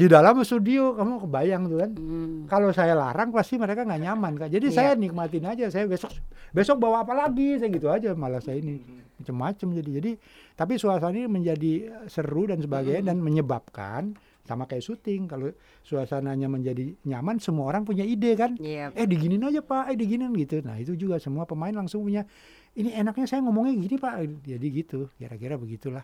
[0.00, 1.90] di dalam studio kamu kebayang tuh kan?
[1.92, 2.48] Hmm.
[2.48, 4.74] kalau saya larang pasti mereka nggak nyaman kan jadi Iya.
[4.74, 5.68] saya nikmatin aja.
[5.68, 6.10] Saya besok
[6.50, 7.60] besok bawa apa lagi?
[7.60, 8.80] Saya gitu aja malah saya ini
[9.20, 9.90] macam-macam jadi.
[10.00, 10.10] Jadi
[10.56, 11.72] tapi suasana ini menjadi
[12.08, 15.52] seru dan sebagainya dan menyebabkan sama kayak syuting kalau
[15.84, 18.56] suasananya menjadi nyaman semua orang punya ide kan?
[18.56, 18.90] Iya.
[18.96, 19.92] eh diginin aja pak.
[19.92, 20.58] Eh diginin gitu.
[20.64, 22.24] Nah itu juga semua pemain langsung punya
[22.72, 24.14] ini enaknya saya ngomongnya gini pak.
[24.42, 26.02] Jadi gitu kira-kira begitulah.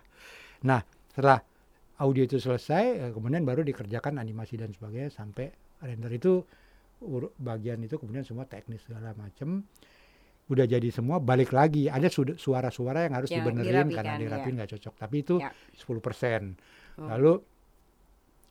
[0.62, 1.40] Nah setelah
[1.98, 5.48] audio itu selesai eh, kemudian baru dikerjakan animasi dan sebagainya sampai
[5.80, 6.44] render itu
[7.36, 9.64] bagian itu kemudian semua teknis segala macam
[10.46, 14.20] udah jadi semua balik lagi ada suara-suara yang harus Yang dibenerin dirapikan, karena ya.
[14.22, 15.50] dirapin nggak cocok tapi itu Ya.
[15.74, 16.56] 10%
[16.96, 17.04] Oh.
[17.06, 17.32] lalu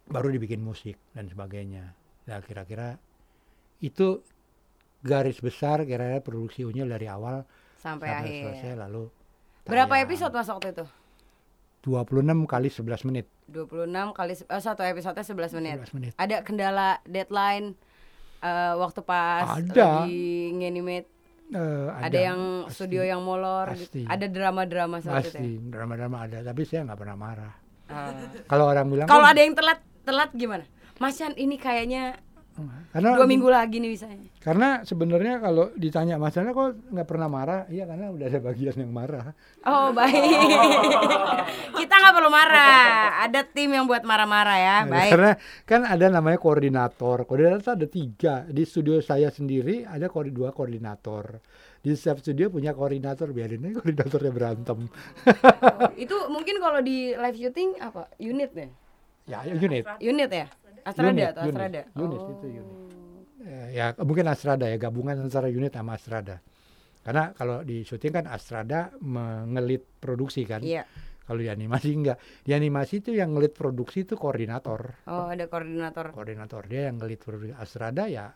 [0.06, 3.02] baru dibikin musik dan sebagainya nah kira-kira
[3.80, 4.22] itu
[5.02, 7.42] garis besar kira-kira produksi unyil dari awal
[7.76, 8.42] Sampai sampai akhir.
[8.44, 9.04] selesai lalu
[9.66, 10.86] Berapa episode mas waktu itu?
[11.86, 12.10] 26
[12.44, 15.78] kali 11 menit 26 kali eh, satu episode 11 menit.
[15.80, 17.78] 11 menit Ada kendala deadline
[18.42, 20.04] eh, waktu pas Ada.
[20.04, 21.14] lagi nganimate
[21.46, 22.74] Eh, ada, yang pasti.
[22.76, 24.02] studio yang molor Pasti.
[24.02, 24.10] gitu.
[24.10, 25.38] Ada drama-drama seperti itu.
[25.38, 27.54] pasti drama-drama ada tapi saya nggak pernah marah
[27.86, 27.94] ya?
[27.94, 28.10] Ah.
[28.50, 30.66] kalau orang bilang Kalau "Oh, ada yang telat telat gimana?
[30.98, 32.18] Mas Chan ini kayaknya
[32.96, 34.32] karena dua minggu lagi nih misalnya.
[34.40, 38.96] karena sebenarnya kalau ditanya masalah kok nggak pernah marah iya karena udah ada bagian yang
[38.96, 39.36] marah
[39.66, 40.14] Oh baik.
[41.82, 43.18] Kita nggak perlu marah.
[43.26, 44.78] Ada tim yang buat marah-marah ya.
[44.86, 45.12] Nah, Baik.
[45.18, 45.32] Karena
[45.66, 47.26] kan ada namanya koordinator.
[47.26, 48.46] Koordinator ada tiga.
[48.46, 51.42] Di studio saya sendiri ada dua koordinator.
[51.82, 53.34] Di setiap studio punya koordinator.
[53.34, 54.86] Biarin aja koordinatornya berantem.
[55.98, 58.06] Itu mungkin kalau di live shooting apa?
[58.22, 58.70] Unit ya?
[59.26, 59.82] ya unit.
[59.98, 60.46] Unit ya?
[60.86, 61.54] Astrada Unit, atau unit.
[61.58, 61.82] Astrada?
[61.98, 62.34] Unit, Oh.
[62.38, 62.78] itu unit.
[63.46, 66.40] Eh, Ya mungkin Astrada ya gabungan antara unit sama Astrada.
[67.02, 70.62] Karena kalau di syuting kan Astrada mengelit produksi kan.
[70.62, 70.86] Iya.
[71.26, 72.18] Kalau di animasi enggak.
[72.46, 75.06] Di animasi itu yang ngelit produksi itu koordinator.
[75.10, 76.14] Oh ada koordinator.
[76.14, 78.30] koordinator dia yang ngelit produksi Astrada ya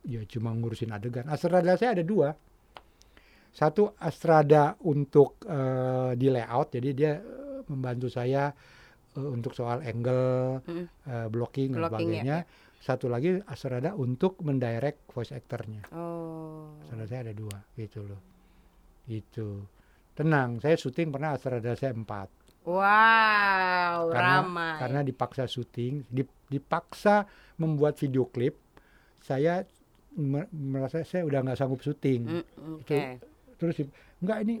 [0.00, 2.32] ya cuma ngurusin adegan Astrada saya ada dua
[3.50, 8.48] satu Astrada untuk eh, di layout jadi dia eh, membantu saya
[9.12, 10.86] untuk soal angle Mm.
[11.04, 12.38] eh, blocking dan Blocking, ya, sebagainya
[12.78, 16.70] satu lagi Astrada untuk mendirect voice actornya Oh.
[16.80, 18.20] Astrada saya ada dua gitu loh
[19.04, 19.66] itu
[20.12, 22.30] tenang saya syuting pernah Astrada saya empat
[22.60, 24.76] Wow, karena ramai.
[24.78, 27.24] karena dipaksa syuting, dip- dipaksa
[27.56, 28.60] membuat video klip,
[29.18, 29.64] saya
[30.12, 32.28] me- merasa saya udah nggak sanggup syuting.
[32.28, 32.44] Mm,
[32.78, 33.16] Oke.
[33.56, 33.88] terus di-
[34.18, 34.60] nggak ini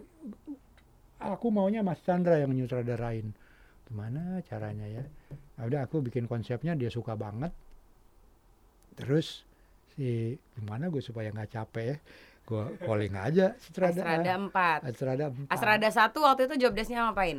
[1.18, 3.36] aku maunya Mas Chandra yang nyutradarain.
[3.90, 5.04] Gimana caranya ya?
[5.58, 7.50] Ya udah aku bikin konsepnya dia suka banget
[8.94, 9.42] terus
[9.94, 11.96] si gimana gue supaya nggak capek ya
[12.44, 14.32] gue calling aja Astrada Astrada
[14.82, 14.88] 4.
[14.90, 15.48] Astrada empat.
[15.48, 17.38] Astrada 1 waktu itu job desk-nya ngapain?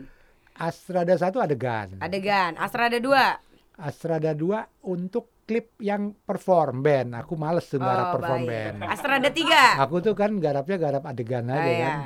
[0.55, 2.55] Astrada satu adegan Adegan.
[2.55, 3.77] Astrada 2.
[3.77, 9.29] Astrada 2 untuk klip yang perform band aku males tuh garap perform band Oh, Astrada
[9.29, 9.83] 3.
[9.83, 11.83] aku tuh kan garapnya garap adegan aja iya.
[11.83, 11.99] kan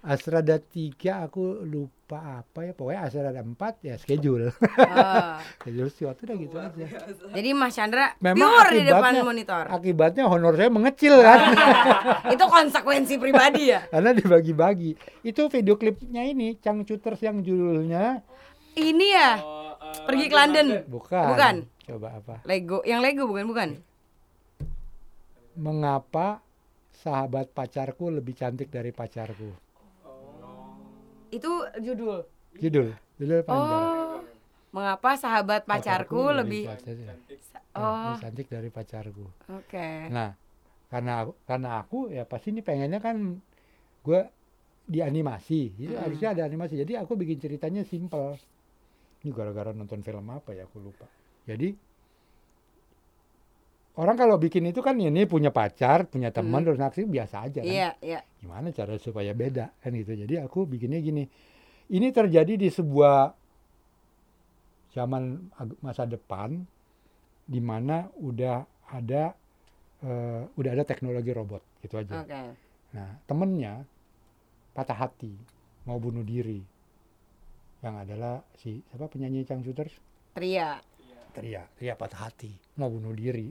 [0.00, 0.94] Astrada 3
[1.24, 1.90] aku lupa
[2.40, 5.34] apa ya pokoknya Astrada 4 ya schedule Oh.
[5.58, 6.86] schedule sih waktu udah gitu aja
[7.28, 9.64] Jadi Mas Chandra Memang pure di depan monitor.
[9.68, 11.40] akibatnya honor saya mengecil kan
[12.34, 13.84] itu konsekuensi pribadi ya.
[13.86, 18.22] karena dibagi-bagi itu video klipnya ini Changcuters yang judulnya
[18.72, 19.30] Ini ya.
[20.04, 20.66] Pergi ke London.
[20.86, 21.54] bukan Bukan.
[21.84, 23.68] coba apa Lego, yang Lego bukan bukan.
[25.54, 26.38] mengapa
[26.94, 29.50] sahabat pacarku lebih cantik dari pacarku
[31.28, 32.24] Itu judul.
[32.56, 32.88] judul?
[33.18, 34.20] Judul panjang Oh.
[34.68, 37.40] Mengapa sahabat pacarku lebih cantik,
[37.72, 39.24] Oh, lebih cantik dari pacarku.
[39.48, 40.12] Oke.
[40.12, 40.36] nah
[40.88, 43.40] karena aku, karena aku ya pasti ini pengennya kan
[44.02, 44.20] gue
[44.84, 45.72] di animasi.
[45.72, 46.00] Jadi Mm.
[46.00, 46.74] harusnya ada animasi.
[46.76, 48.36] Jadi aku bikin ceritanya simple
[49.20, 50.64] ini gara-gara nonton film apa ya?
[50.64, 51.04] Aku lupa.
[51.44, 51.72] Jadi
[53.98, 56.66] orang kalau bikin itu kan ini punya pacar punya teman Mm.
[56.70, 58.20] terus naksir biasa aja kan Iya, iya.
[58.38, 61.26] gimana cara supaya beda kan gitu jadi aku bikinnya gini
[61.90, 63.34] ini terjadi di sebuah
[64.88, 66.62] zaman masa depan
[67.44, 69.34] di mana udah ada
[70.00, 72.42] eh, udah ada teknologi robot gitu aja Oke.
[72.94, 73.82] nah temennya
[74.72, 75.34] patah hati
[75.84, 76.62] mau bunuh diri
[77.78, 79.94] yang adalah si siapa penyanyi Changcuters
[80.34, 80.78] Tria.
[81.30, 83.48] Tria Tria patah hati mau bunuh diri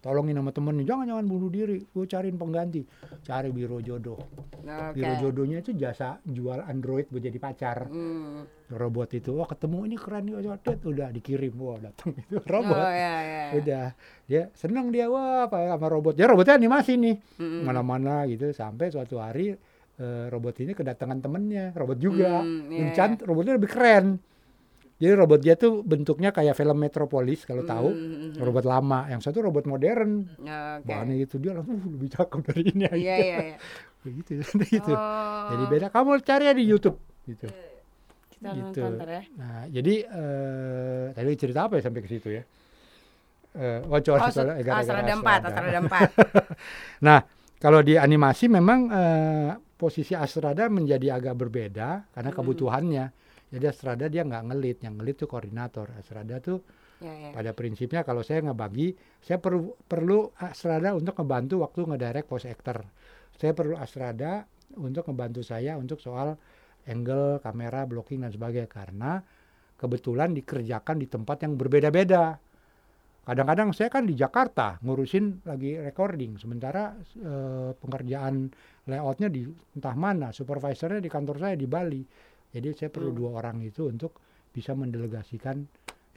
[0.00, 2.82] tolongin sama temennya jangan jangan bunuh diri gue cariin pengganti
[3.20, 4.16] cari biro jodoh
[4.60, 4.92] Oke.
[4.92, 8.48] biro jodohnya itu jasa jual android buat jadi pacar Hmm.
[8.70, 10.34] robot itu wah ketemu ini keren nih
[10.82, 13.44] udah dikirim wah datang itu robot Oh ya ya.
[13.54, 13.84] udah
[14.24, 17.62] dia seneng dia wah apa sama robot ya robotnya animasi nih Mm-mm.
[17.62, 19.52] mana-mana gitu sampai suatu hari
[19.96, 22.96] eh, robot ini kedatangan temennya robot juga Hmm, lebih iya.
[22.96, 24.16] cantik robotnya lebih keren
[25.00, 28.32] jadi robot dia tuh bentuknya kayak film Metropolis kalau tahu Mm, mm, mm.
[28.38, 30.84] robot lama yang satu robot modern Oke.
[30.84, 33.56] bahannya gitu dia langsung "Uh, lebih cakep dari ini aja Iya iya iya.
[34.04, 34.30] begitu
[34.70, 35.48] gitu Oh.
[35.50, 37.48] jadi beda kamu cari ya di YouTube gitu
[38.30, 38.80] Kita gitu.
[38.80, 39.22] nonton ya.
[39.34, 42.42] nah jadi eh tadi cerita apa ya sampai ke situ ya
[43.52, 45.48] eh oh, coba Oh, soal- se- gara-gara Astrada 4, Astrada.
[45.48, 47.02] Astrada 4.
[47.02, 47.18] Nah,
[47.56, 52.36] kalau di animasi memang eh, posisi Astrada menjadi agak berbeda karena Mm.
[52.36, 53.04] kebutuhannya.
[53.50, 55.90] Jadi Astrada dia nggak ngelit, yang ngelit tuh koordinator.
[55.98, 56.62] Astrada tuh
[57.00, 57.30] Ya ya.
[57.32, 58.92] pada prinsipnya kalau saya ngebagi,
[59.24, 62.84] saya perlu perlu Astrada untuk ngebantu waktu ngedirect voice actor.
[63.40, 64.44] Saya perlu Astrada
[64.76, 66.36] untuk ngebantu saya untuk soal
[66.84, 69.24] angle, kamera, blocking dan sebagainya karena
[69.80, 72.36] kebetulan dikerjakan di tempat yang berbeda-beda.
[73.20, 78.48] Kadang-kadang saya kan di Jakarta ngurusin lagi recording, sementara eh, pengerjaan
[78.88, 79.44] layoutnya di
[79.76, 82.02] entah mana, supervisornya di kantor saya di Bali.
[82.50, 83.18] Jadi saya perlu Hmm.
[83.18, 84.18] dua orang itu untuk
[84.50, 85.62] bisa mendelegasikan,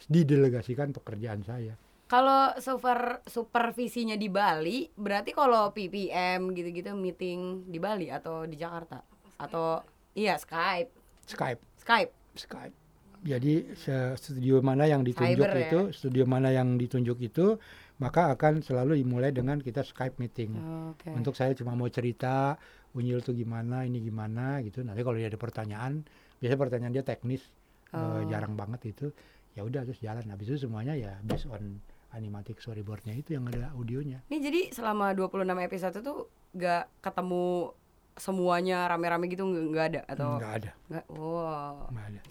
[0.10, 1.78] didelegasikan pekerjaan saya.
[2.10, 9.02] Kalau super supervisinya di Bali, berarti kalau PPM gitu-gitu meeting di Bali atau di Jakarta
[9.40, 9.82] atau
[10.14, 10.90] iya Skype.
[11.26, 12.12] Skype, Skype.
[12.38, 12.76] Skype.
[13.24, 13.72] Jadi
[14.20, 15.64] studio mana yang ditunjuk Cyber ya?
[15.64, 17.56] itu, studio mana yang ditunjuk itu,
[18.04, 20.52] maka akan selalu dimulai dengan kita Skype meeting.
[20.92, 21.08] Oke.
[21.16, 22.60] Untuk saya cuma mau cerita,
[22.94, 24.84] Unyil tuh gimana, ini gimana gitu.
[24.84, 26.04] Nanti kalau ada pertanyaan,
[26.44, 27.48] biasanya pertanyaan dia teknis,
[27.88, 28.20] eh, Oh.
[28.28, 29.16] jarang banget itu.
[29.54, 30.28] Ya udah terus jalan.
[30.28, 31.80] Habis itu semuanya ya based on
[32.12, 34.20] animatic storyboardnya itu yang ada audionya.
[34.28, 36.14] Ini jadi selama 26 episode itu
[36.54, 37.72] gak ketemu
[38.14, 41.06] semuanya rame-rame gitu nggak ada atau Nggak ada, nggak?
[41.10, 41.90] Wow.
[41.90, 42.22] nggak ada.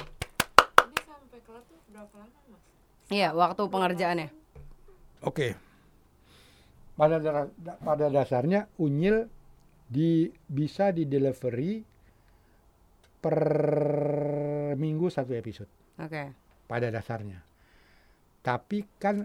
[0.84, 2.62] Ini sampai kelar tuh berapa lama mas?
[3.08, 4.28] Iya, waktu pengerjaannya.
[5.22, 5.48] Oke.
[6.92, 9.26] Pada dara- da- pada dasarnya unyil
[9.84, 11.82] di bisa di delivery
[13.23, 13.39] per
[14.75, 15.70] minggu satu episode
[16.03, 16.35] Oke.
[16.66, 17.39] pada dasarnya.
[18.43, 19.23] Tapi kan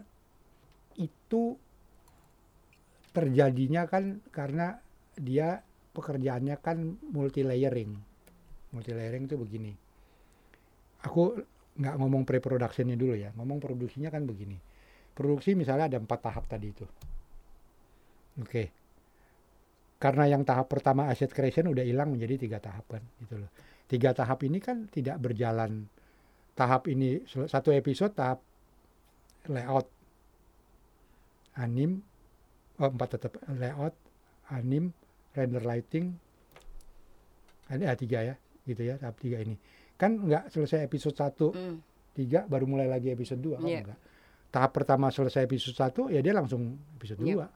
[1.01, 1.57] itu
[3.09, 4.77] terjadinya kan karena
[5.17, 5.65] dia
[5.97, 6.77] pekerjaannya kan
[7.09, 7.97] multi layering.
[8.77, 9.73] Multi layering itu begini.
[11.01, 11.33] Aku
[11.77, 14.57] nggak ngomong pre-productionnya dulu ya, ngomong produksinya kan begini.
[15.17, 16.85] Produksi misalnya ada empat tahap tadi itu.
[18.37, 18.69] Oke.
[19.97, 23.49] Karena yang tahap pertama asset creation udah hilang menjadi tiga tahap kan, gitu loh.
[23.87, 25.87] Tiga tahap ini kan tidak berjalan.
[26.53, 28.43] Tahap ini satu episode tahap
[29.47, 29.87] layout,
[31.55, 32.01] anim,
[32.77, 33.95] oh empat tetap layout,
[34.51, 34.91] anim,
[35.31, 36.11] render lighting,
[37.69, 39.55] ada tiga ya, gitu ya tahap tiga ini.
[39.95, 41.79] Kan nggak selesai episode satu Hmm.
[42.13, 43.81] 3 baru mulai lagi episode 2 kan Iya.
[43.85, 43.99] enggak.
[44.49, 47.47] Tahap pertama selesai episode 1 ya dia langsung episode 2 Iya.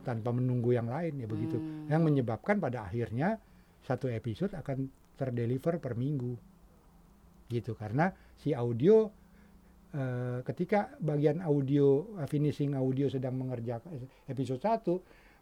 [0.00, 1.60] tanpa menunggu yang lain ya begitu.
[1.60, 1.84] Hmm.
[1.84, 3.36] Yang menyebabkan pada akhirnya
[3.84, 4.88] satu episode akan
[5.20, 6.32] terdeliver per minggu.
[7.46, 9.10] Gitu karena si audio
[9.92, 13.90] eh, ketika bagian audio eh, finishing audio sedang mengerjakan
[14.24, 14.86] episode 1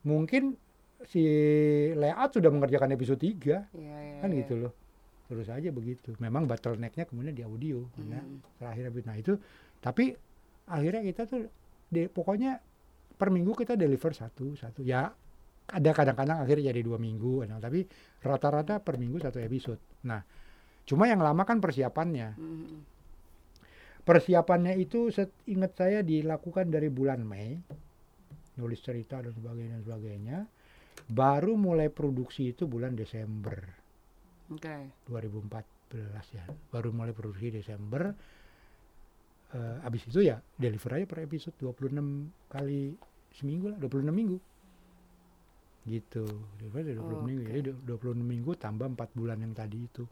[0.03, 0.57] mungkin
[1.05, 1.23] si
[1.95, 4.43] layout sudah mengerjakan episode 3 Iya, iya, kan iya.
[4.43, 4.73] gitu loh
[5.29, 8.41] terus aja begitu memang bottlenecknya kemudian di audio karena Hmm.
[8.57, 9.05] terakhir habis.
[9.05, 9.37] nah itu
[9.79, 10.17] tapi
[10.67, 11.45] akhirnya kita tuh
[11.87, 12.59] de- pokoknya
[13.15, 15.13] per minggu kita deliver satu satu ya
[15.69, 17.85] ada kadang-kadang akhirnya jadi dua minggu kadang- tapi
[18.25, 19.81] rata-rata per minggu satu episode.
[20.09, 20.21] Nah
[20.89, 22.29] cuma yang lama kan persiapannya.
[22.37, 22.81] Hmm.
[24.09, 25.13] persiapannya itu
[25.45, 27.61] ingat saya dilakukan dari bulan Mei
[28.57, 30.39] nulis cerita dan sebagainya dan sebagainya
[31.13, 33.61] baru mulai produksi itu bulan Desember.
[34.49, 35.05] Oke.
[35.13, 38.17] 2014 ya baru mulai produksi Desember.
[39.53, 42.01] Eh abis itu ya deliver aja per episode 26
[42.49, 42.97] kali
[43.37, 44.37] seminggu lah 26 minggu
[45.89, 46.25] gitu
[46.57, 47.51] deliver ada 26 minggu Oke.
[47.51, 50.05] jadi du- 26 minggu tambah 4 bulan yang tadi itu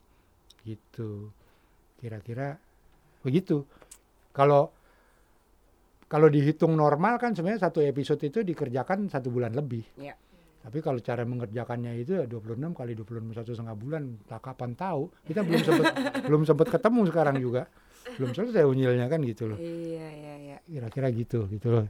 [0.65, 1.29] gitu
[1.97, 2.57] kira-kira
[3.21, 3.63] begitu
[4.33, 4.73] kalau
[6.07, 10.15] kalau dihitung normal kan sebenarnya satu episode itu dikerjakan satu bulan lebih Iya.
[10.63, 15.07] tapi kalau cara mengerjakannya itu ya 26 kali 26 satu setengah bulan, tak kapan tahu.
[15.23, 15.87] Kita belum sempat
[16.27, 17.71] belum sempat ketemu sekarang juga.
[18.19, 19.59] Belum selesai unyilnya kan gitu loh.
[19.63, 20.57] Iya, iya, iya.
[20.67, 21.87] Kira-kira gitu gitu loh.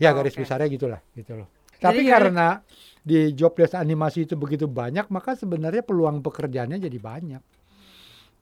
[0.00, 0.40] Ya garis Oke.
[0.40, 1.48] besarnya gitulah gitu loh.
[1.78, 2.60] Tapi Jadi- karena
[3.00, 7.42] di job desk animasi itu begitu banyak, maka sebenarnya peluang pekerjaannya jadi banyak.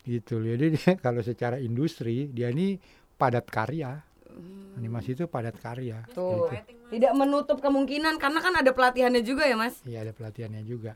[0.02, 0.48] Gitu loh.
[0.56, 2.78] Jadi dia, kalau secara industri dia ini
[3.14, 4.02] padat karya.
[4.76, 6.04] Animasi itu padat karya.
[6.12, 6.52] Tuh.
[6.52, 6.72] gitu.
[6.92, 9.80] Tidak menutup kemungkinan karena kan ada pelatihannya juga ya, Mas.
[9.88, 10.94] Iya ada pelatihannya juga.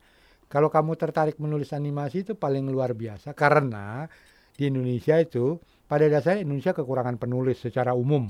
[0.51, 4.11] Kalau kamu tertarik menulis animasi itu paling luar biasa karena
[4.59, 8.29] di Indonesia itu pada dasarnya Indonesia kekurangan penulis secara umum.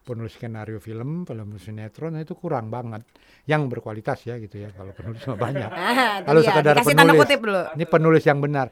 [0.00, 3.04] Penulis skenario film, film sinetron itu kurang banget.
[3.44, 4.72] Yang berkualitas ya gitu ya.
[4.72, 5.70] Kalau penulis mah banyak.
[5.80, 7.20] Ah, Kalau ya, dikasih tanda penulis.
[7.24, 7.62] kutip dulu.
[7.76, 8.66] Ini penulis yang benar.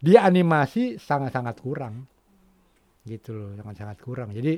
[0.00, 1.94] Di animasi sangat-sangat kurang.
[3.04, 4.28] Gitu loh, sangat-sangat kurang.
[4.32, 4.56] Jadi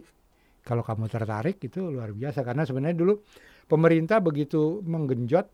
[0.62, 3.18] kalau kamu tertarik itu luar biasa karena sebenarnya dulu
[3.66, 5.46] pemerintah begitu menggenjot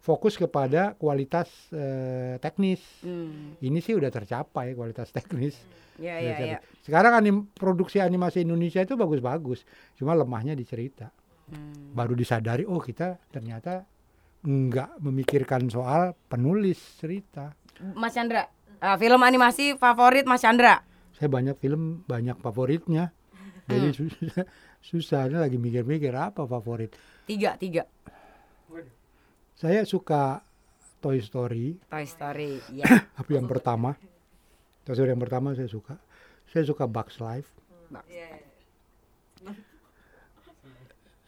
[0.00, 2.80] fokus kepada kualitas eh, teknis.
[3.04, 3.60] Hmm.
[3.60, 5.54] Ini sih udah tercapai kualitas teknis.
[6.00, 6.52] Ya, Udah ya, tercapai.
[6.56, 6.58] ya.
[6.80, 9.68] Sekarang anim, produksi animasi Indonesia itu bagus-bagus,
[10.00, 11.12] cuma lemahnya di cerita.
[11.52, 11.92] Hmm.
[11.92, 13.84] Baru disadari, oh kita ternyata
[14.40, 17.52] nggak memikirkan soal penulis cerita.
[17.92, 18.48] Mas Chandra,
[18.80, 20.80] ah, film animasi favorit Mas Chandra?
[21.12, 23.12] Saya banyak film, banyak favoritnya.
[23.70, 24.44] Jadi susah,
[24.90, 26.96] susah Ini lagi mikir-mikir apa favorit.
[27.28, 27.84] Tiga, tiga.
[29.60, 30.40] Saya suka
[31.04, 32.64] Toy Story, Toy Story.
[32.72, 32.88] Ya.
[33.20, 33.92] tapi yang pertama.
[34.88, 36.00] Toy Story yang pertama saya suka.
[36.48, 37.52] Saya suka Bugs Life.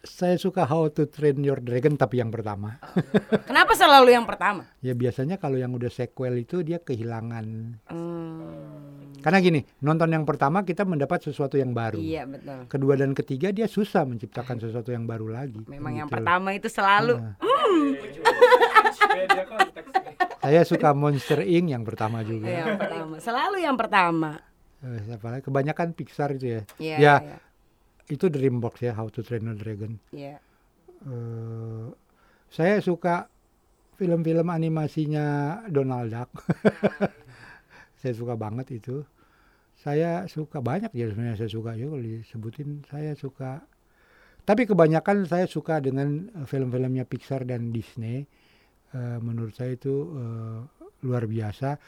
[0.01, 2.81] Saya suka How to Train Your Dragon tapi yang pertama.
[3.49, 4.65] Kenapa selalu yang pertama?
[4.81, 7.45] Ya biasanya kalau yang udah sequel itu dia kehilangan.
[7.85, 8.92] Hmm.
[9.23, 11.95] Karena gini, nonton yang pertama kita mendapat sesuatu yang baru.
[11.95, 12.67] Iya, betul.
[12.67, 15.63] Kedua dan ketiga dia susah menciptakan sesuatu yang baru lagi.
[15.65, 16.15] Memang yang Gitu.
[16.19, 17.39] pertama itu selalu Nah,
[20.43, 22.45] saya suka Monster Inc yang pertama juga.
[22.45, 23.15] yang pertama.
[23.17, 24.31] Selalu yang pertama.
[24.83, 25.39] Eh?
[25.39, 26.61] Kebanyakan Pixar itu ya.
[26.77, 27.15] Iya, Ya.
[27.23, 27.37] iya.
[28.05, 29.95] Itu DreamWorks ya, How to Train Your Dragon.
[30.11, 30.43] Iya.
[31.01, 31.87] Eh,
[32.49, 33.31] saya suka
[33.95, 35.25] film-film animasinya
[35.65, 36.29] Donald Duck.
[38.03, 39.07] saya suka banget itu.
[39.73, 43.63] Saya suka banyak ya sebenarnya saya suka ya kalau disebutin saya suka.
[44.43, 48.27] Tapi kebanyakan saya suka dengan eh, film-filmnya Pixar dan Disney.
[48.91, 50.59] Eh, menurut saya itu eh,
[51.07, 51.79] luar biasa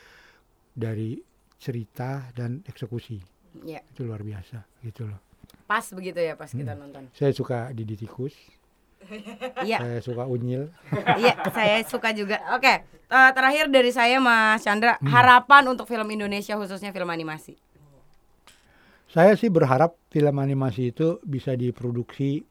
[0.72, 1.20] dari
[1.59, 3.20] cerita dan eksekusi.
[3.63, 3.84] Iya.
[3.91, 5.20] Itu luar biasa gitu loh.
[5.68, 6.59] Pas begitu ya pas Hmm.
[6.63, 7.03] kita nonton.
[7.11, 8.34] Saya suka Didi Tikus,
[9.62, 9.78] Iya.
[9.80, 10.74] saya suka Unyil.
[11.16, 12.41] Iya, saya suka juga.
[12.52, 15.08] Oke, eh, terakhir dari saya Mas Chandra, Hmm.
[15.08, 17.54] harapan untuk film Indonesia khususnya film animasi.
[19.08, 22.43] Saya sih berharap film animasi itu bisa diproduksi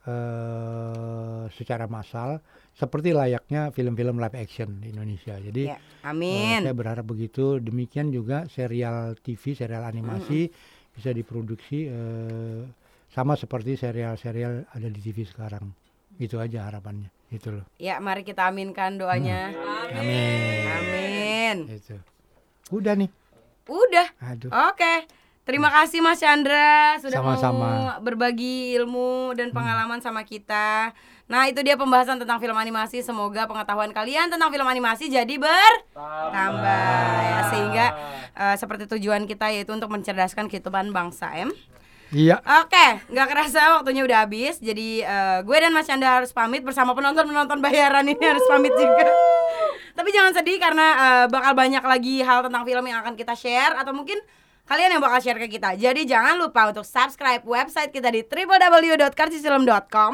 [0.00, 2.40] eh, secara massal
[2.72, 5.36] seperti layaknya film-film live action di Indonesia.
[5.36, 6.64] Jadi Ya, amin.
[6.64, 7.60] saya berharap begitu.
[7.60, 10.48] Demikian juga serial TV, serial animasi
[10.90, 12.62] bisa diproduksi eh,
[13.10, 15.74] sama seperti serial-serial ada di TV sekarang.
[16.16, 17.10] Itu aja harapannya.
[17.30, 17.66] Itu loh.
[17.78, 19.50] Ya, mari kita aminkan doanya.
[19.94, 20.66] Amin.
[20.66, 21.56] Amin.
[21.70, 21.98] Itu.
[22.70, 23.10] Udah nih.
[23.66, 24.06] Udah.
[24.22, 24.50] Aduh.
[24.70, 25.06] Oke.
[25.40, 27.58] Terima kasih Mas Chandra sudah Sama-sama.
[27.58, 30.94] mau berbagi ilmu dan pengalaman sama kita.
[31.26, 33.02] Nah, itu dia pembahasan tentang film animasi.
[33.02, 37.86] Semoga pengetahuan kalian tentang film animasi jadi bertambah ya sehingga
[38.36, 41.50] eh, seperti tujuan kita yaitu untuk mencerdaskan kehidupan bangsa, em.
[42.10, 42.42] Iya.
[42.42, 44.58] Oke, nggak kerasa waktunya udah habis.
[44.58, 49.06] Jadi eh, gue dan Mas Chandra harus pamit bersama penonton-penonton bayaran ini harus pamit juga.
[49.98, 53.78] Tapi jangan sedih karena eh, bakal banyak lagi hal tentang film yang akan kita share
[53.78, 54.18] atau mungkin
[54.66, 55.78] kalian yang bakal share ke kita.
[55.78, 60.12] Jadi jangan lupa untuk subscribe website kita di www.karcisfilm.com,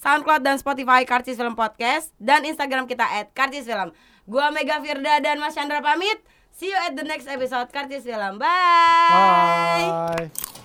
[0.00, 3.92] SoundCloud dan Spotify Karcis Film Podcast dan Instagram kita @karcisfilm.
[4.28, 6.20] Gua Mega Firda dan Mas Chandra pamit.
[6.52, 8.36] See you at the next episode Karcis Film.
[8.36, 9.88] Bye.
[9.88, 10.59] Bye.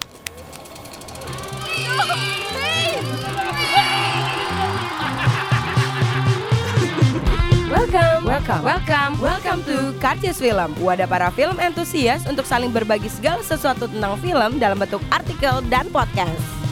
[8.26, 10.76] Welcome, welcome, welcome, to Karcis Film.
[10.84, 15.88] Wadah para film entusias untuk saling berbagi segala sesuatu tentang film dalam bentuk artikel dan
[15.93, 16.64] podcast.